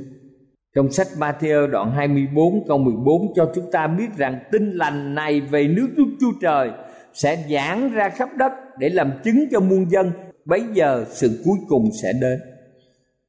Trong 0.75 0.91
sách 0.91 1.07
Matthew 1.17 1.67
đoạn 1.67 1.91
24 1.91 2.67
câu 2.67 2.77
14 2.77 3.33
cho 3.35 3.51
chúng 3.55 3.71
ta 3.71 3.87
biết 3.87 4.07
rằng 4.17 4.39
tin 4.51 4.71
lành 4.71 5.15
này 5.15 5.41
về 5.41 5.67
nước 5.67 5.87
Đức 5.97 6.05
Chúa 6.19 6.31
Trời 6.41 6.69
sẽ 7.13 7.45
giảng 7.51 7.93
ra 7.93 8.09
khắp 8.09 8.29
đất 8.37 8.51
để 8.79 8.89
làm 8.89 9.11
chứng 9.23 9.45
cho 9.51 9.59
muôn 9.59 9.89
dân. 9.89 10.11
Bấy 10.45 10.63
giờ 10.73 11.05
sự 11.09 11.41
cuối 11.45 11.57
cùng 11.67 11.89
sẽ 12.03 12.13
đến. 12.21 12.39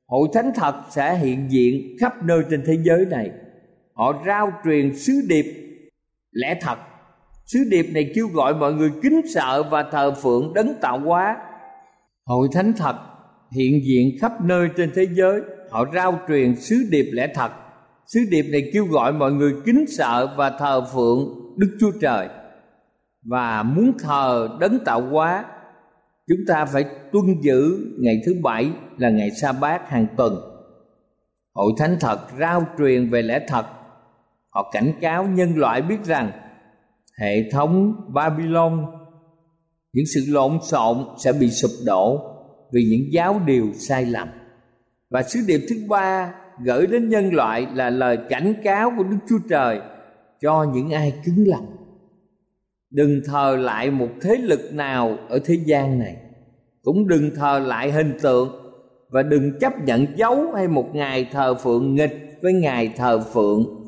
Hội 0.07 0.29
thánh 0.33 0.51
thật 0.55 0.83
sẽ 0.91 1.19
hiện 1.19 1.51
diện 1.51 1.97
khắp 2.01 2.25
nơi 2.25 2.43
trên 2.51 2.63
thế 2.67 2.79
giới 2.83 3.07
này. 3.07 3.31
Họ 3.95 4.23
rao 4.27 4.53
truyền 4.65 4.97
sứ 4.97 5.13
điệp 5.29 5.47
lẽ 6.33 6.59
thật. 6.61 6.79
Sứ 7.53 7.59
điệp 7.69 7.87
này 7.95 8.13
kêu 8.15 8.29
gọi 8.29 8.55
mọi 8.55 8.73
người 8.73 8.91
kính 9.03 9.21
sợ 9.35 9.63
và 9.63 9.83
thờ 9.83 10.15
phượng 10.23 10.55
đấng 10.55 10.75
tạo 10.81 10.99
hóa. 10.99 11.37
Hội 12.27 12.49
thánh 12.53 12.73
thật 12.77 12.97
hiện 13.57 13.81
diện 13.85 14.17
khắp 14.21 14.33
nơi 14.45 14.69
trên 14.77 14.91
thế 14.95 15.07
giới, 15.13 15.41
họ 15.71 15.85
rao 15.95 16.21
truyền 16.29 16.57
sứ 16.57 16.77
điệp 16.91 17.11
lẽ 17.13 17.29
thật. 17.35 17.53
Sứ 18.07 18.21
điệp 18.31 18.43
này 18.43 18.71
kêu 18.75 18.85
gọi 18.85 19.13
mọi 19.13 19.33
người 19.33 19.55
kính 19.65 19.85
sợ 19.89 20.35
và 20.37 20.51
thờ 20.51 20.85
phượng 20.95 21.43
Đức 21.57 21.77
Chúa 21.81 21.91
Trời 22.01 22.29
và 23.25 23.63
muốn 23.63 23.93
thờ 23.99 24.49
đấng 24.61 24.79
tạo 24.85 25.01
hóa 25.01 25.45
chúng 26.29 26.39
ta 26.49 26.65
phải 26.65 26.85
tuân 27.13 27.25
giữ 27.41 27.79
ngày 27.99 28.21
thứ 28.27 28.35
bảy 28.43 28.71
là 28.99 29.11
ngày 29.11 29.31
sa 29.31 29.53
bát 29.53 29.91
hàng 29.91 30.07
tuần 30.17 30.37
hội 31.55 31.73
thánh 31.79 31.97
thật 32.01 32.19
rao 32.39 32.67
truyền 32.79 33.11
về 33.11 33.23
lẽ 33.23 33.41
thật 33.49 33.67
họ 34.51 34.71
cảnh 34.73 34.93
cáo 35.01 35.25
nhân 35.25 35.57
loại 35.57 35.83
biết 35.83 36.05
rằng 36.05 36.31
hệ 37.23 37.51
thống 37.51 37.95
babylon. 38.15 38.87
Những 39.93 40.05
sự 40.15 40.21
lộn 40.29 40.59
xộn 40.63 40.97
sẽ 41.25 41.33
bị 41.33 41.51
sụp 41.51 41.71
đổ 41.87 42.21
vì 42.73 42.85
những 42.85 43.13
giáo 43.13 43.41
điều 43.47 43.73
sai 43.73 44.05
lầm. 44.05 44.29
Và 45.11 45.23
sứ 45.23 45.41
điệp 45.47 45.61
thứ 45.69 45.77
ba 45.89 46.35
gửi 46.65 46.87
đến 46.87 47.09
nhân 47.09 47.35
loại 47.35 47.67
là 47.75 47.91
lời 47.91 48.19
cảnh 48.29 48.55
cáo 48.65 48.93
của 48.97 49.05
đức 49.05 49.17
chúa 49.29 49.39
trời 49.49 49.81
cho 50.41 50.67
những 50.75 50.91
ai 50.91 51.13
cứng 51.25 51.45
lòng. 51.49 51.67
Đừng 52.91 53.21
thờ 53.27 53.57
lại 53.61 53.91
một 53.91 54.09
thế 54.23 54.37
lực 54.37 54.61
nào 54.73 55.19
ở 55.29 55.39
thế 55.45 55.55
gian 55.67 55.99
này. 55.99 56.17
Cũng 56.83 57.09
đừng 57.09 57.31
thờ 57.37 57.59
lại 57.59 57.93
hình 57.93 58.19
tượng 58.23 58.49
và 59.11 59.23
đừng 59.23 59.59
chấp 59.59 59.73
nhận 59.85 60.07
dấu 60.17 60.53
hay 60.55 60.69
một 60.69 60.95
ngày 60.95 61.29
thờ 61.33 61.55
phượng 61.55 61.95
nghịch 61.95 62.39
với 62.43 62.53
ngày 62.53 62.93
thờ 62.97 63.25
phượng 63.33 63.83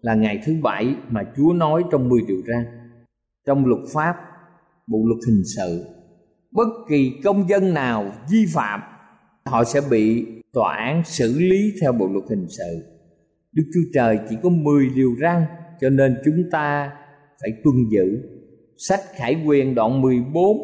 là 0.00 0.14
ngày 0.14 0.42
thứ 0.44 0.54
bảy 0.62 0.94
mà 1.08 1.24
Chúa 1.36 1.52
nói 1.52 1.84
trong 1.90 2.08
10 2.08 2.20
điều 2.28 2.42
răn. 2.46 2.77
Trong 3.48 3.66
luật 3.66 3.80
pháp, 3.92 4.16
bộ 4.86 4.98
luật 5.06 5.18
hình 5.26 5.42
sự, 5.56 5.84
bất 6.52 6.68
kỳ 6.88 7.12
công 7.24 7.48
dân 7.48 7.74
nào 7.74 8.12
vi 8.30 8.46
phạm 8.54 8.80
họ 9.46 9.64
sẽ 9.64 9.80
bị 9.90 10.26
tòa 10.52 10.76
án 10.76 11.02
xử 11.04 11.38
lý 11.38 11.72
theo 11.80 11.92
bộ 11.92 12.08
luật 12.12 12.24
hình 12.30 12.46
sự. 12.48 12.84
Đức 13.52 13.62
Chúa 13.74 13.90
Trời 13.94 14.18
chỉ 14.30 14.36
có 14.42 14.48
10 14.48 14.88
điều 14.94 15.14
răn 15.20 15.44
cho 15.80 15.90
nên 15.90 16.16
chúng 16.24 16.42
ta 16.50 16.92
phải 17.42 17.50
tuân 17.64 17.74
giữ. 17.90 18.18
Sách 18.76 19.00
Khải 19.14 19.44
Quyền 19.46 19.74
đoạn 19.74 20.00
14 20.00 20.56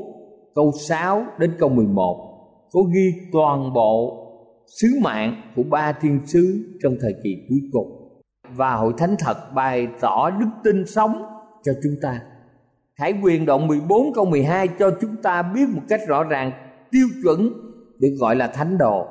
câu 0.54 0.72
6 0.88 1.26
đến 1.38 1.52
câu 1.58 1.68
11 1.68 2.30
có 2.72 2.80
ghi 2.94 3.12
toàn 3.32 3.72
bộ 3.72 4.20
sứ 4.80 4.88
mạng 5.02 5.52
của 5.56 5.62
ba 5.62 5.92
thiên 5.92 6.20
sứ 6.26 6.76
trong 6.82 6.96
thời 7.00 7.14
kỳ 7.24 7.36
cuối 7.48 7.60
cùng 7.72 8.20
và 8.56 8.74
hội 8.74 8.92
thánh 8.98 9.16
thật 9.18 9.36
bày 9.54 9.88
tỏ 10.00 10.30
đức 10.30 10.48
tin 10.64 10.86
sống 10.86 11.22
cho 11.64 11.72
chúng 11.82 11.94
ta. 12.02 12.20
Khải 12.98 13.14
quyền 13.22 13.46
đoạn 13.46 13.66
14 13.66 14.12
câu 14.14 14.24
12 14.24 14.68
cho 14.68 14.90
chúng 15.00 15.16
ta 15.22 15.42
biết 15.42 15.68
một 15.68 15.82
cách 15.88 16.00
rõ 16.06 16.24
ràng, 16.24 16.52
tiêu 16.90 17.06
chuẩn 17.22 17.52
được 17.98 18.16
gọi 18.20 18.36
là 18.36 18.46
thánh 18.46 18.78
đồ. 18.78 19.06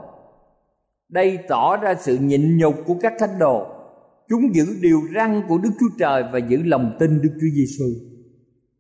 Đây 1.10 1.40
tỏ 1.48 1.78
ra 1.78 1.96
sự 1.96 2.18
nhịn 2.18 2.58
nhục 2.58 2.76
của 2.86 2.96
các 3.02 3.14
thánh 3.20 3.40
đồ. 3.40 3.68
Chúng 4.30 4.56
giữ 4.56 4.66
điều 4.82 5.00
răn 5.16 5.42
của 5.48 5.58
Đức 5.58 5.70
Chúa 5.80 5.90
Trời 6.00 6.24
và 6.34 6.40
giữ 6.40 6.58
lòng 6.64 6.96
tin 7.00 7.22
Đức 7.22 7.32
Chúa 7.34 7.48
Giêsu. 7.56 7.86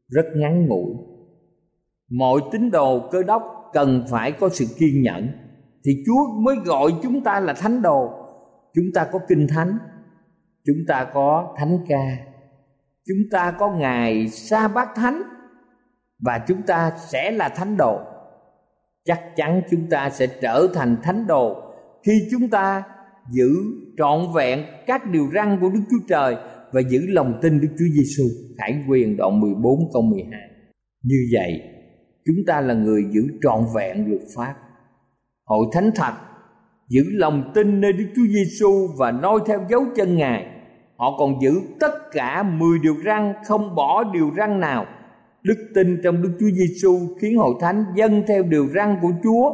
Rất 0.10 0.26
ngắn 0.36 0.66
ngủi 0.66 0.94
mọi 2.14 2.42
tín 2.52 2.72
đồ 2.72 3.10
cơ 3.12 3.24
đốc 3.24 3.44
cần 3.74 4.06
phải 4.10 4.32
có 4.32 4.50
sự 4.50 4.66
kiên 4.78 5.02
nhẫn, 5.02 5.28
thì 5.86 5.92
chúa 6.06 6.42
mới 6.42 6.56
gọi 6.66 6.92
chúng 7.04 7.24
ta 7.24 7.40
là 7.40 7.54
thánh 7.54 7.82
đồ 7.82 8.12
chúng 8.76 8.86
ta 8.94 9.08
có 9.12 9.20
kinh 9.28 9.48
thánh, 9.50 9.78
chúng 10.66 10.78
ta 10.88 11.08
có 11.14 11.56
thánh 11.58 11.78
ca 11.88 12.33
chúng 13.08 13.30
ta 13.32 13.52
có 13.52 13.72
ngày 13.72 14.28
sa 14.28 14.68
bát 14.68 14.90
thánh 14.96 15.22
và 16.20 16.40
chúng 16.48 16.62
ta 16.62 16.92
sẽ 16.98 17.32
là 17.32 17.50
thánh 17.50 17.78
đồ 17.78 18.00
chắc 19.06 19.22
chắn 19.36 19.62
chúng 19.72 19.88
ta 19.90 20.10
sẽ 20.10 20.28
trở 20.42 20.68
thành 20.74 20.98
thánh 21.04 21.28
đồ 21.28 21.74
khi 22.06 22.28
chúng 22.32 22.50
ta 22.50 22.84
giữ 23.32 23.50
trọn 23.98 24.20
vẹn 24.36 24.66
các 24.88 25.12
điều 25.12 25.30
răn 25.34 25.58
của 25.62 25.70
Đức 25.70 25.82
Chúa 25.92 26.06
Trời 26.08 26.36
và 26.72 26.82
giữ 26.82 27.00
lòng 27.08 27.40
tin 27.42 27.62
Đức 27.62 27.68
Chúa 27.80 27.86
Giêsu. 27.94 28.24
Khải 28.58 28.84
quyền 28.90 29.18
đoạn 29.18 29.40
14 29.40 29.80
câu 29.94 30.02
12. 30.02 30.40
Như 31.04 31.16
vậy, 31.34 31.62
chúng 32.26 32.46
ta 32.48 32.62
là 32.62 32.74
người 32.74 33.04
giữ 33.12 33.22
trọn 33.42 33.60
vẹn 33.76 34.10
luật 34.10 34.22
pháp 34.36 34.56
hội 35.46 35.68
thánh 35.74 35.92
thật 35.96 36.14
giữ 36.90 37.04
lòng 37.12 37.52
tin 37.56 37.82
nơi 37.82 37.94
Đức 37.94 38.06
Chúa 38.16 38.28
Giêsu 38.28 38.88
và 38.98 39.12
noi 39.12 39.40
theo 39.46 39.66
dấu 39.70 39.86
chân 39.96 40.16
Ngài. 40.16 40.53
Họ 41.04 41.18
còn 41.18 41.42
giữ 41.42 41.62
tất 41.80 42.12
cả 42.12 42.44
10 42.44 42.80
điều 42.80 42.96
răn 43.06 43.34
không 43.46 43.76
bỏ 43.76 44.04
điều 44.14 44.32
răn 44.38 44.60
nào. 44.60 44.86
Đức 45.44 45.72
tin 45.76 46.02
trong 46.04 46.22
Đức 46.22 46.32
Chúa 46.40 46.50
Giêsu 46.50 47.00
khiến 47.20 47.38
hội 47.38 47.56
thánh 47.60 47.86
dâng 47.96 48.24
theo 48.28 48.44
điều 48.44 48.68
răn 48.76 48.98
của 49.02 49.12
Chúa. 49.24 49.52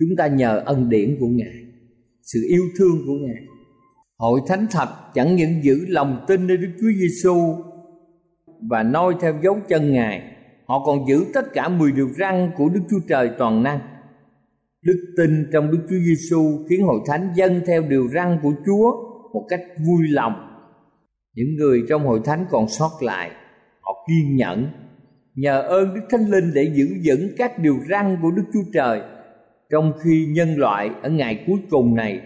Chúng 0.00 0.08
ta 0.18 0.26
nhờ 0.26 0.62
ân 0.64 0.88
điển 0.88 1.16
của 1.20 1.26
Ngài, 1.26 1.54
sự 2.22 2.40
yêu 2.48 2.62
thương 2.78 2.96
của 3.06 3.12
Ngài. 3.12 3.42
Hội 4.18 4.40
thánh 4.46 4.66
thật 4.70 4.88
chẳng 5.14 5.36
những 5.36 5.64
giữ 5.64 5.86
lòng 5.88 6.24
tin 6.28 6.46
nơi 6.46 6.56
Đức 6.56 6.70
Chúa 6.80 6.92
Giêsu 7.00 7.36
và 8.70 8.82
noi 8.82 9.14
theo 9.20 9.34
dấu 9.42 9.56
chân 9.68 9.92
Ngài 9.92 10.22
họ 10.68 10.84
còn 10.86 11.08
giữ 11.08 11.24
tất 11.34 11.52
cả 11.52 11.68
10 11.68 11.92
điều 11.92 12.08
răn 12.18 12.50
của 12.56 12.68
Đức 12.68 12.80
Chúa 12.90 13.00
Trời 13.08 13.30
toàn 13.38 13.62
năng. 13.62 13.80
Đức 14.84 15.14
tin 15.16 15.50
trong 15.52 15.70
Đức 15.70 15.86
Chúa 15.90 15.98
Giêsu 16.06 16.64
khiến 16.68 16.82
hội 16.82 17.00
thánh 17.06 17.28
dâng 17.36 17.60
theo 17.66 17.82
điều 17.82 18.08
răn 18.14 18.38
của 18.42 18.52
Chúa 18.66 19.11
một 19.34 19.46
cách 19.48 19.60
vui 19.86 20.08
lòng. 20.08 20.48
Những 21.34 21.56
người 21.56 21.82
trong 21.88 22.06
hội 22.06 22.20
thánh 22.24 22.46
còn 22.50 22.68
sót 22.68 22.90
lại, 23.00 23.30
họ 23.80 24.06
kiên 24.08 24.36
nhẫn 24.36 24.70
nhờ 25.34 25.62
ơn 25.62 25.94
Đức 25.94 26.00
Thánh 26.10 26.30
Linh 26.30 26.50
để 26.54 26.72
giữ 26.74 26.86
vững 27.04 27.28
các 27.38 27.58
điều 27.58 27.76
răn 27.90 28.18
của 28.22 28.30
Đức 28.30 28.44
Chúa 28.52 28.70
Trời 28.74 29.02
trong 29.70 29.92
khi 30.02 30.26
nhân 30.30 30.56
loại 30.56 30.90
ở 31.02 31.10
ngày 31.10 31.44
cuối 31.46 31.58
cùng 31.70 31.94
này 31.94 32.20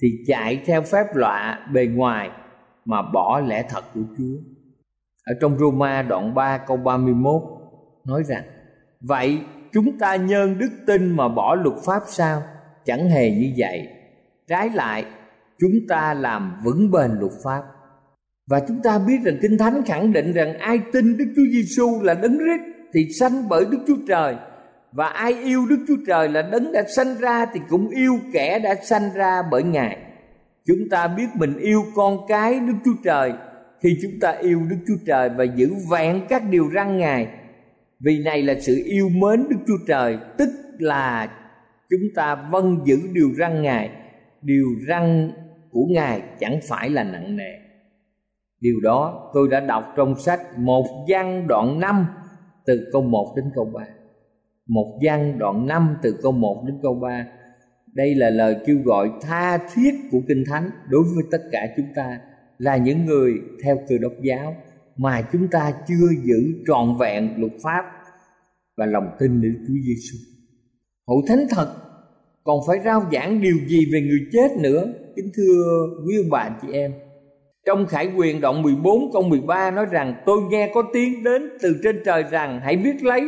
thì 0.00 0.08
chạy 0.26 0.62
theo 0.66 0.82
phép 0.82 1.06
lọa 1.14 1.68
bề 1.72 1.86
ngoài 1.86 2.30
mà 2.84 3.02
bỏ 3.12 3.40
lẽ 3.40 3.64
thật 3.68 3.84
của 3.94 4.00
Chúa. 4.18 4.36
Ở 5.24 5.34
trong 5.40 5.58
Roma 5.58 6.02
đoạn 6.02 6.34
3 6.34 6.58
câu 6.58 6.76
31 6.76 7.42
nói 8.06 8.22
rằng 8.26 8.44
vậy 9.00 9.38
chúng 9.72 9.98
ta 9.98 10.16
nhân 10.16 10.58
đức 10.58 10.70
tin 10.86 11.16
mà 11.16 11.28
bỏ 11.28 11.54
luật 11.54 11.76
pháp 11.86 12.00
sao 12.08 12.42
chẳng 12.84 13.08
hề 13.08 13.30
như 13.30 13.52
vậy 13.56 13.88
trái 14.48 14.70
lại 14.74 15.04
chúng 15.60 15.72
ta 15.88 16.14
làm 16.14 16.52
vững 16.64 16.90
bền 16.90 17.10
luật 17.20 17.32
pháp. 17.44 17.62
Và 18.50 18.60
chúng 18.68 18.82
ta 18.82 18.98
biết 18.98 19.16
rằng 19.24 19.38
kinh 19.42 19.58
thánh 19.58 19.82
khẳng 19.86 20.12
định 20.12 20.32
rằng 20.32 20.58
ai 20.58 20.80
tin 20.92 21.16
đức 21.16 21.32
chúa 21.36 21.46
giêsu 21.52 22.02
là 22.02 22.14
đấng 22.14 22.38
rít 22.38 22.60
thì 22.94 23.08
sanh 23.20 23.48
bởi 23.48 23.64
đức 23.70 23.78
chúa 23.86 23.96
trời. 24.08 24.36
Và 24.92 25.06
ai 25.06 25.32
yêu 25.32 25.66
đức 25.66 25.84
chúa 25.88 25.96
trời 26.06 26.28
là 26.28 26.42
đấng 26.42 26.72
đã 26.72 26.84
sanh 26.96 27.18
ra 27.20 27.46
thì 27.54 27.60
cũng 27.68 27.88
yêu 27.88 28.18
kẻ 28.32 28.58
đã 28.58 28.74
sanh 28.74 29.10
ra 29.14 29.42
bởi 29.50 29.62
ngài. 29.62 29.98
Chúng 30.66 30.88
ta 30.90 31.08
biết 31.08 31.26
mình 31.34 31.58
yêu 31.58 31.82
con 31.94 32.18
cái 32.28 32.60
đức 32.60 32.74
chúa 32.84 33.02
trời 33.04 33.32
khi 33.82 33.98
chúng 34.02 34.20
ta 34.20 34.30
yêu 34.30 34.60
đức 34.70 34.76
chúa 34.86 35.04
trời 35.06 35.28
và 35.36 35.44
giữ 35.44 35.74
vẹn 35.90 36.26
các 36.28 36.42
điều 36.50 36.70
răn 36.74 36.98
ngài. 36.98 37.28
Vì 38.00 38.22
này 38.24 38.42
là 38.42 38.54
sự 38.60 38.82
yêu 38.84 39.08
mến 39.08 39.48
đức 39.48 39.56
chúa 39.66 39.78
trời, 39.86 40.18
tức 40.38 40.48
là 40.78 41.28
chúng 41.90 42.08
ta 42.14 42.34
vâng 42.50 42.80
giữ 42.84 42.96
điều 43.12 43.30
răn 43.38 43.62
ngài, 43.62 43.90
điều 44.42 44.66
răn 44.88 45.32
của 45.74 45.84
ngài 45.88 46.22
chẳng 46.40 46.60
phải 46.68 46.90
là 46.90 47.04
nặng 47.04 47.36
nề. 47.36 47.52
Điều 48.60 48.80
đó 48.82 49.30
tôi 49.34 49.48
đã 49.50 49.60
đọc 49.60 49.84
trong 49.96 50.14
sách 50.18 50.40
một 50.58 50.86
văn 51.08 51.46
đoạn 51.46 51.80
năm 51.80 52.06
từ 52.66 52.88
câu 52.92 53.02
1 53.02 53.32
đến 53.36 53.44
câu 53.54 53.64
3 53.64 53.84
một 54.66 54.98
văn 55.02 55.38
đoạn 55.38 55.66
5 55.66 55.96
từ 56.02 56.18
câu 56.22 56.32
1 56.32 56.64
đến 56.66 56.78
câu 56.82 56.94
3 56.94 57.26
đây 57.94 58.14
là 58.14 58.30
lời 58.30 58.56
kêu 58.66 58.78
gọi 58.84 59.10
tha 59.20 59.58
thiết 59.74 59.94
của 60.10 60.20
kinh 60.28 60.44
thánh 60.46 60.70
đối 60.88 61.02
với 61.02 61.24
tất 61.30 61.42
cả 61.52 61.66
chúng 61.76 61.86
ta, 61.94 62.20
là 62.58 62.76
những 62.76 63.04
người 63.04 63.32
theo 63.64 63.78
cơ 63.88 63.98
đốc 64.00 64.12
giáo 64.22 64.56
mà 64.96 65.28
chúng 65.32 65.48
ta 65.48 65.72
chưa 65.88 66.08
giữ 66.22 66.64
trọn 66.66 66.96
vẹn 67.00 67.34
luật 67.36 67.52
pháp 67.62 67.84
và 68.76 68.86
lòng 68.86 69.10
tin 69.18 69.40
nữ 69.40 69.48
Chúa 69.68 69.74
Giêsu. 69.86 70.18
Hội 71.06 71.22
thánh 71.28 71.46
thật 71.50 71.74
còn 72.44 72.60
phải 72.66 72.78
rao 72.84 73.02
giảng 73.12 73.40
điều 73.40 73.56
gì 73.66 73.78
về 73.92 74.00
người 74.00 74.20
chết 74.32 74.48
nữa? 74.58 74.86
Kính 75.16 75.30
thưa 75.36 75.86
quý 76.06 76.16
ông 76.16 76.30
bà 76.30 76.50
chị 76.62 76.68
em. 76.72 76.92
Trong 77.66 77.86
Khải 77.86 78.10
Quyền 78.16 78.40
đoạn 78.40 78.62
14 78.62 79.12
câu 79.12 79.22
13 79.22 79.70
nói 79.70 79.86
rằng, 79.90 80.22
tôi 80.26 80.38
nghe 80.50 80.70
có 80.74 80.82
tiếng 80.92 81.24
đến 81.24 81.50
từ 81.62 81.76
trên 81.82 82.02
trời 82.04 82.24
rằng, 82.30 82.60
hãy 82.64 82.76
viết 82.76 83.04
lấy 83.04 83.22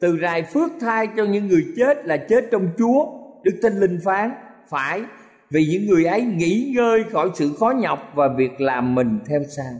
từ 0.00 0.18
rài 0.22 0.42
phước 0.42 0.70
thai 0.80 1.08
cho 1.16 1.24
những 1.24 1.48
người 1.48 1.64
chết 1.76 2.06
là 2.06 2.16
chết 2.16 2.44
trong 2.50 2.68
Chúa. 2.78 3.06
Đức 3.44 3.58
Thánh 3.62 3.80
Linh 3.80 3.98
phán, 4.04 4.30
phải, 4.70 5.02
vì 5.50 5.66
những 5.66 5.86
người 5.86 6.04
ấy 6.04 6.22
nghỉ 6.22 6.72
ngơi 6.76 7.04
khỏi 7.10 7.30
sự 7.34 7.52
khó 7.58 7.72
nhọc 7.80 8.12
và 8.14 8.28
việc 8.38 8.60
làm 8.60 8.94
mình 8.94 9.18
theo 9.28 9.40
sao 9.56 9.72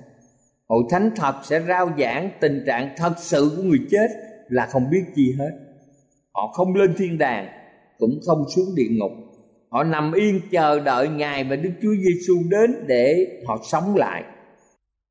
hội 0.69 0.83
thánh 0.91 1.11
thật 1.17 1.35
sẽ 1.45 1.61
rao 1.69 1.91
giảng 1.99 2.31
tình 2.41 2.65
trạng 2.67 2.95
thật 2.97 3.13
sự 3.19 3.53
của 3.57 3.63
người 3.63 3.81
chết 3.91 4.09
là 4.49 4.67
không 4.67 4.91
biết 4.91 5.05
gì 5.15 5.35
hết 5.39 5.51
họ 6.35 6.53
không 6.53 6.75
lên 6.75 6.95
thiên 6.99 7.19
đàng 7.19 7.49
cũng 7.99 8.21
không 8.27 8.45
xuống 8.57 8.75
địa 8.77 8.89
ngục. 8.91 9.13
Họ 9.71 9.85
nằm 9.85 10.13
yên 10.13 10.41
chờ 10.51 10.81
đợi 10.81 11.09
ngài 11.09 11.45
và 11.45 11.57
đức 11.57 11.71
chúa 11.83 11.95
giêsu 11.95 12.35
đến 12.51 12.71
để 12.87 13.27
họ 13.47 13.61
sống 13.71 13.97
lại. 13.97 14.25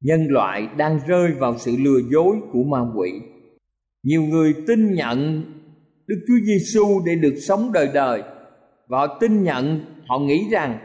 Nhân 0.02 0.28
loại 0.30 0.67
đang 0.78 1.00
rơi 1.08 1.32
vào 1.32 1.58
sự 1.58 1.76
lừa 1.80 2.00
dối 2.12 2.36
của 2.54 2.63
ma 2.63 2.80
quỷ. 2.95 3.12
Nhiều 4.04 4.21
người 4.21 4.54
tin 4.67 4.93
nhận 4.93 5.43
đức 6.08 6.26
chúa 6.28 6.45
giêsu 6.45 7.02
để 7.06 7.15
được 7.15 7.36
sống 7.47 7.71
đời 7.73 7.89
đời 7.93 8.21
và 8.88 8.97
họ 8.97 9.17
tin 9.19 9.43
nhận, 9.43 9.86
họ 10.08 10.19
nghĩ 10.19 10.47
rằng 10.52 10.80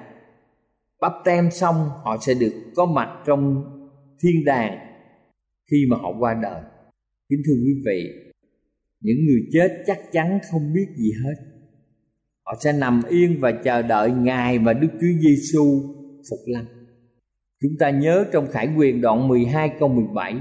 bắp 1.00 1.12
tem 1.24 1.50
xong 1.50 1.74
họ 2.04 2.16
sẽ 2.20 2.34
được 2.34 2.52
có 2.76 2.86
mặt 2.86 3.08
trong 3.26 3.64
thiên 4.22 4.44
đàng 4.44 4.78
khi 5.70 5.76
mà 5.90 5.96
họ 5.96 6.12
qua 6.18 6.34
đời. 6.42 6.62
Kính 7.28 7.42
thưa 7.46 7.54
quý 7.64 7.82
vị, 7.86 8.08
những 9.00 9.26
người 9.26 9.40
chết 9.52 9.82
chắc 9.86 9.98
chắn 10.12 10.38
không 10.50 10.72
biết 10.74 10.86
gì 10.96 11.12
hết 11.24 11.51
họ 12.52 12.58
sẽ 12.60 12.72
nằm 12.72 13.02
yên 13.08 13.36
và 13.40 13.52
chờ 13.52 13.82
đợi 13.82 14.10
ngày 14.10 14.58
mà 14.58 14.72
đức 14.72 14.88
chúa 14.92 15.20
giêsu 15.20 15.64
phục 16.30 16.38
lâm 16.46 16.64
chúng 17.62 17.72
ta 17.78 17.90
nhớ 17.90 18.24
trong 18.32 18.46
khải 18.46 18.68
quyền 18.76 19.00
đoạn 19.00 19.28
12 19.28 19.72
câu 19.80 19.88
17 19.88 20.34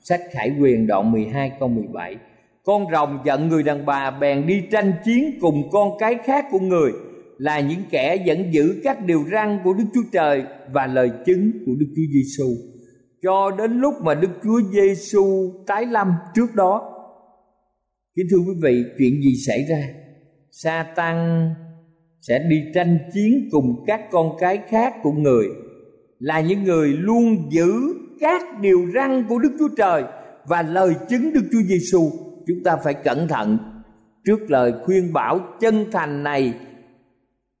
sách 0.00 0.20
khải 0.32 0.52
quyền 0.60 0.86
đoạn 0.86 1.12
12 1.12 1.52
câu 1.60 1.68
17 1.68 2.16
con 2.64 2.84
rồng 2.92 3.18
giận 3.24 3.48
người 3.48 3.62
đàn 3.62 3.86
bà 3.86 4.10
bèn 4.10 4.46
đi 4.46 4.62
tranh 4.70 4.92
chiến 5.04 5.38
cùng 5.40 5.68
con 5.72 5.90
cái 5.98 6.14
khác 6.24 6.46
của 6.50 6.58
người 6.58 6.92
là 7.38 7.60
những 7.60 7.82
kẻ 7.90 8.16
vẫn 8.26 8.52
giữ 8.52 8.80
các 8.84 9.06
điều 9.06 9.24
răn 9.32 9.58
của 9.64 9.72
Đức 9.72 9.84
Chúa 9.94 10.04
Trời 10.12 10.42
và 10.72 10.86
lời 10.86 11.10
chứng 11.26 11.50
của 11.66 11.72
Đức 11.78 11.86
Chúa 11.96 12.12
Giêsu 12.12 12.48
cho 13.22 13.50
đến 13.58 13.80
lúc 13.80 13.94
mà 14.02 14.14
Đức 14.14 14.30
Chúa 14.44 14.60
Giêsu 14.72 15.52
tái 15.66 15.86
lâm 15.86 16.12
trước 16.34 16.54
đó. 16.54 16.92
Kính 18.16 18.26
thưa 18.30 18.38
quý 18.38 18.54
vị, 18.62 18.84
chuyện 18.98 19.22
gì 19.22 19.34
xảy 19.46 19.64
ra? 19.68 20.05
Sa 20.62 20.86
tăng 20.96 21.50
sẽ 22.20 22.38
đi 22.38 22.62
tranh 22.74 22.98
chiến 23.12 23.48
cùng 23.50 23.84
các 23.86 24.00
con 24.10 24.36
cái 24.38 24.62
khác 24.68 24.94
của 25.02 25.12
người 25.12 25.46
là 26.18 26.40
những 26.40 26.64
người 26.64 26.88
luôn 26.88 27.52
giữ 27.52 27.72
các 28.20 28.42
điều 28.60 28.86
răn 28.94 29.24
của 29.28 29.38
Đức 29.38 29.56
Chúa 29.58 29.68
Trời 29.76 30.04
và 30.46 30.62
lời 30.62 30.94
chứng 31.08 31.32
Đức 31.32 31.42
Chúa 31.52 31.62
Giêsu. 31.68 32.10
Chúng 32.46 32.56
ta 32.64 32.76
phải 32.84 32.94
cẩn 32.94 33.28
thận 33.28 33.58
trước 34.24 34.50
lời 34.50 34.72
khuyên 34.84 35.12
bảo 35.12 35.40
chân 35.60 35.84
thành 35.92 36.22
này 36.22 36.54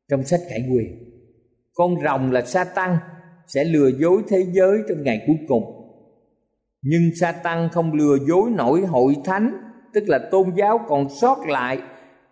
trong 0.08 0.24
sách 0.24 0.40
Khải 0.50 0.68
Quyền. 0.72 0.86
Con 1.74 1.94
rồng 2.04 2.32
là 2.32 2.42
sa 2.42 2.64
tăng 2.64 2.96
sẽ 3.46 3.64
lừa 3.64 3.88
dối 3.88 4.22
thế 4.28 4.46
giới 4.52 4.78
trong 4.88 5.02
ngày 5.02 5.24
cuối 5.26 5.36
cùng. 5.48 5.64
Nhưng 6.82 7.10
sa 7.20 7.32
tăng 7.32 7.68
không 7.72 7.92
lừa 7.92 8.16
dối 8.28 8.50
nổi 8.50 8.80
hội 8.80 9.16
thánh, 9.24 9.52
tức 9.94 10.04
là 10.06 10.18
tôn 10.30 10.50
giáo 10.56 10.80
còn 10.88 11.08
sót 11.20 11.38
lại, 11.48 11.78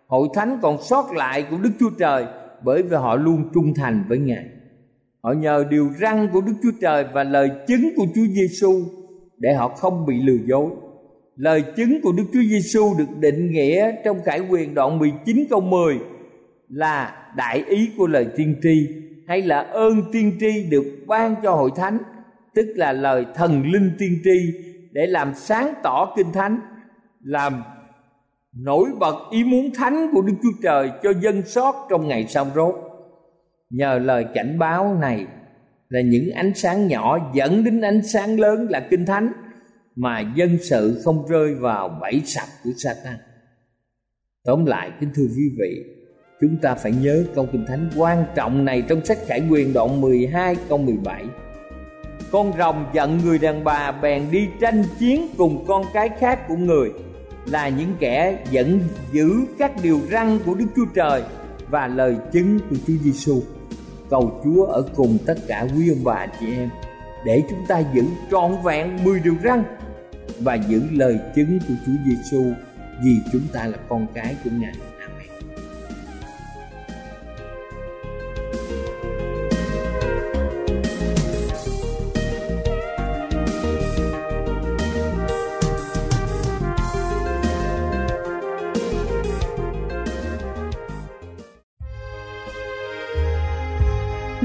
hội 0.07 0.27
thánh 0.33 0.59
còn 0.61 0.77
sót 0.81 1.11
lại 1.13 1.45
của 1.49 1.57
Đức 1.57 1.71
Chúa 1.79 1.89
Trời 1.99 2.25
bởi 2.63 2.83
vì 2.83 2.95
họ 2.95 3.15
luôn 3.15 3.49
trung 3.53 3.73
thành 3.75 4.03
với 4.09 4.17
Ngài. 4.17 4.45
Họ 5.21 5.33
nhờ 5.33 5.65
điều 5.69 5.89
răn 5.99 6.27
của 6.33 6.41
Đức 6.41 6.53
Chúa 6.63 6.71
Trời 6.81 7.05
và 7.13 7.23
lời 7.23 7.51
chứng 7.67 7.89
của 7.95 8.05
Chúa 8.15 8.25
Giêsu 8.29 8.81
để 9.37 9.53
họ 9.53 9.67
không 9.67 10.05
bị 10.05 10.21
lừa 10.21 10.43
dối. 10.45 10.71
Lời 11.35 11.63
chứng 11.75 12.01
của 12.01 12.11
Đức 12.11 12.23
Chúa 12.33 12.43
Giêsu 12.49 12.93
được 12.97 13.17
định 13.19 13.51
nghĩa 13.51 13.91
trong 14.05 14.17
Khải 14.25 14.39
Quyền 14.39 14.73
đoạn 14.73 14.99
19 14.99 15.45
câu 15.49 15.61
10 15.61 15.99
là 16.69 17.27
đại 17.35 17.63
ý 17.67 17.89
của 17.97 18.07
lời 18.07 18.27
tiên 18.35 18.55
tri 18.63 18.87
hay 19.27 19.41
là 19.41 19.59
ơn 19.59 20.01
tiên 20.11 20.37
tri 20.39 20.63
được 20.69 20.85
ban 21.07 21.35
cho 21.43 21.51
hội 21.51 21.71
thánh, 21.75 21.97
tức 22.53 22.73
là 22.75 22.91
lời 22.91 23.25
thần 23.35 23.63
linh 23.71 23.91
tiên 23.99 24.19
tri 24.23 24.53
để 24.91 25.07
làm 25.07 25.33
sáng 25.35 25.73
tỏ 25.83 26.13
kinh 26.17 26.31
thánh, 26.31 26.59
làm 27.23 27.63
nổi 28.55 28.89
bật 28.99 29.15
ý 29.31 29.43
muốn 29.43 29.69
thánh 29.75 30.07
của 30.13 30.21
Đức 30.21 30.33
Chúa 30.43 30.61
Trời 30.63 30.91
cho 31.03 31.13
dân 31.21 31.41
sót 31.45 31.87
trong 31.89 32.07
ngày 32.07 32.25
sau 32.27 32.47
rốt. 32.55 32.75
Nhờ 33.69 33.99
lời 33.99 34.25
cảnh 34.33 34.59
báo 34.59 34.97
này 35.01 35.25
là 35.89 36.01
những 36.01 36.31
ánh 36.31 36.51
sáng 36.55 36.87
nhỏ 36.87 37.31
dẫn 37.33 37.63
đến 37.63 37.81
ánh 37.81 38.01
sáng 38.03 38.39
lớn 38.39 38.67
là 38.69 38.87
kinh 38.89 39.05
thánh 39.05 39.31
mà 39.95 40.33
dân 40.35 40.57
sự 40.61 41.01
không 41.03 41.27
rơi 41.27 41.55
vào 41.55 41.97
bẫy 42.01 42.21
sập 42.25 42.47
của 42.63 42.71
Satan. 42.77 43.15
Tóm 44.43 44.65
lại 44.65 44.91
kính 44.99 45.09
thưa 45.15 45.27
quý 45.37 45.43
vị, 45.59 45.95
Chúng 46.41 46.57
ta 46.61 46.75
phải 46.75 46.91
nhớ 46.91 47.23
câu 47.35 47.47
kinh 47.51 47.65
thánh 47.65 47.89
quan 47.97 48.25
trọng 48.35 48.65
này 48.65 48.83
trong 48.89 49.05
sách 49.05 49.17
Khải 49.25 49.41
Quyền 49.49 49.73
đoạn 49.73 50.01
12 50.01 50.55
câu 50.69 50.77
17 50.77 51.23
Con 52.31 52.53
rồng 52.57 52.85
giận 52.93 53.19
người 53.25 53.37
đàn 53.37 53.63
bà 53.63 53.91
bèn 53.91 54.31
đi 54.31 54.47
tranh 54.61 54.83
chiến 54.99 55.27
cùng 55.37 55.65
con 55.67 55.85
cái 55.93 56.09
khác 56.19 56.47
của 56.47 56.55
người 56.55 56.91
là 57.45 57.69
những 57.69 57.95
kẻ 57.99 58.45
vẫn 58.51 58.79
giữ 59.11 59.31
các 59.57 59.71
điều 59.83 59.99
răn 60.11 60.39
của 60.45 60.53
Đức 60.53 60.65
Chúa 60.75 60.85
Trời 60.95 61.23
Và 61.69 61.87
lời 61.87 62.15
chứng 62.33 62.59
của 62.69 62.75
Chúa 62.87 62.93
Giêsu. 63.03 63.41
Cầu 64.09 64.41
Chúa 64.43 64.65
ở 64.65 64.85
cùng 64.95 65.17
tất 65.25 65.35
cả 65.47 65.67
quý 65.77 65.89
ông 65.89 66.03
bà 66.03 66.27
chị 66.39 66.45
em 66.55 66.69
Để 67.25 67.43
chúng 67.49 67.65
ta 67.67 67.83
giữ 67.93 68.03
trọn 68.31 68.51
vẹn 68.63 69.03
10 69.03 69.19
điều 69.19 69.35
răn 69.43 69.63
Và 70.39 70.55
giữ 70.55 70.81
lời 70.91 71.19
chứng 71.35 71.59
của 71.67 71.73
Chúa 71.85 71.93
Giêsu 72.05 72.43
Vì 73.03 73.17
chúng 73.31 73.47
ta 73.53 73.65
là 73.65 73.77
con 73.89 74.07
cái 74.13 74.35
của 74.43 74.49
Ngài 74.59 74.73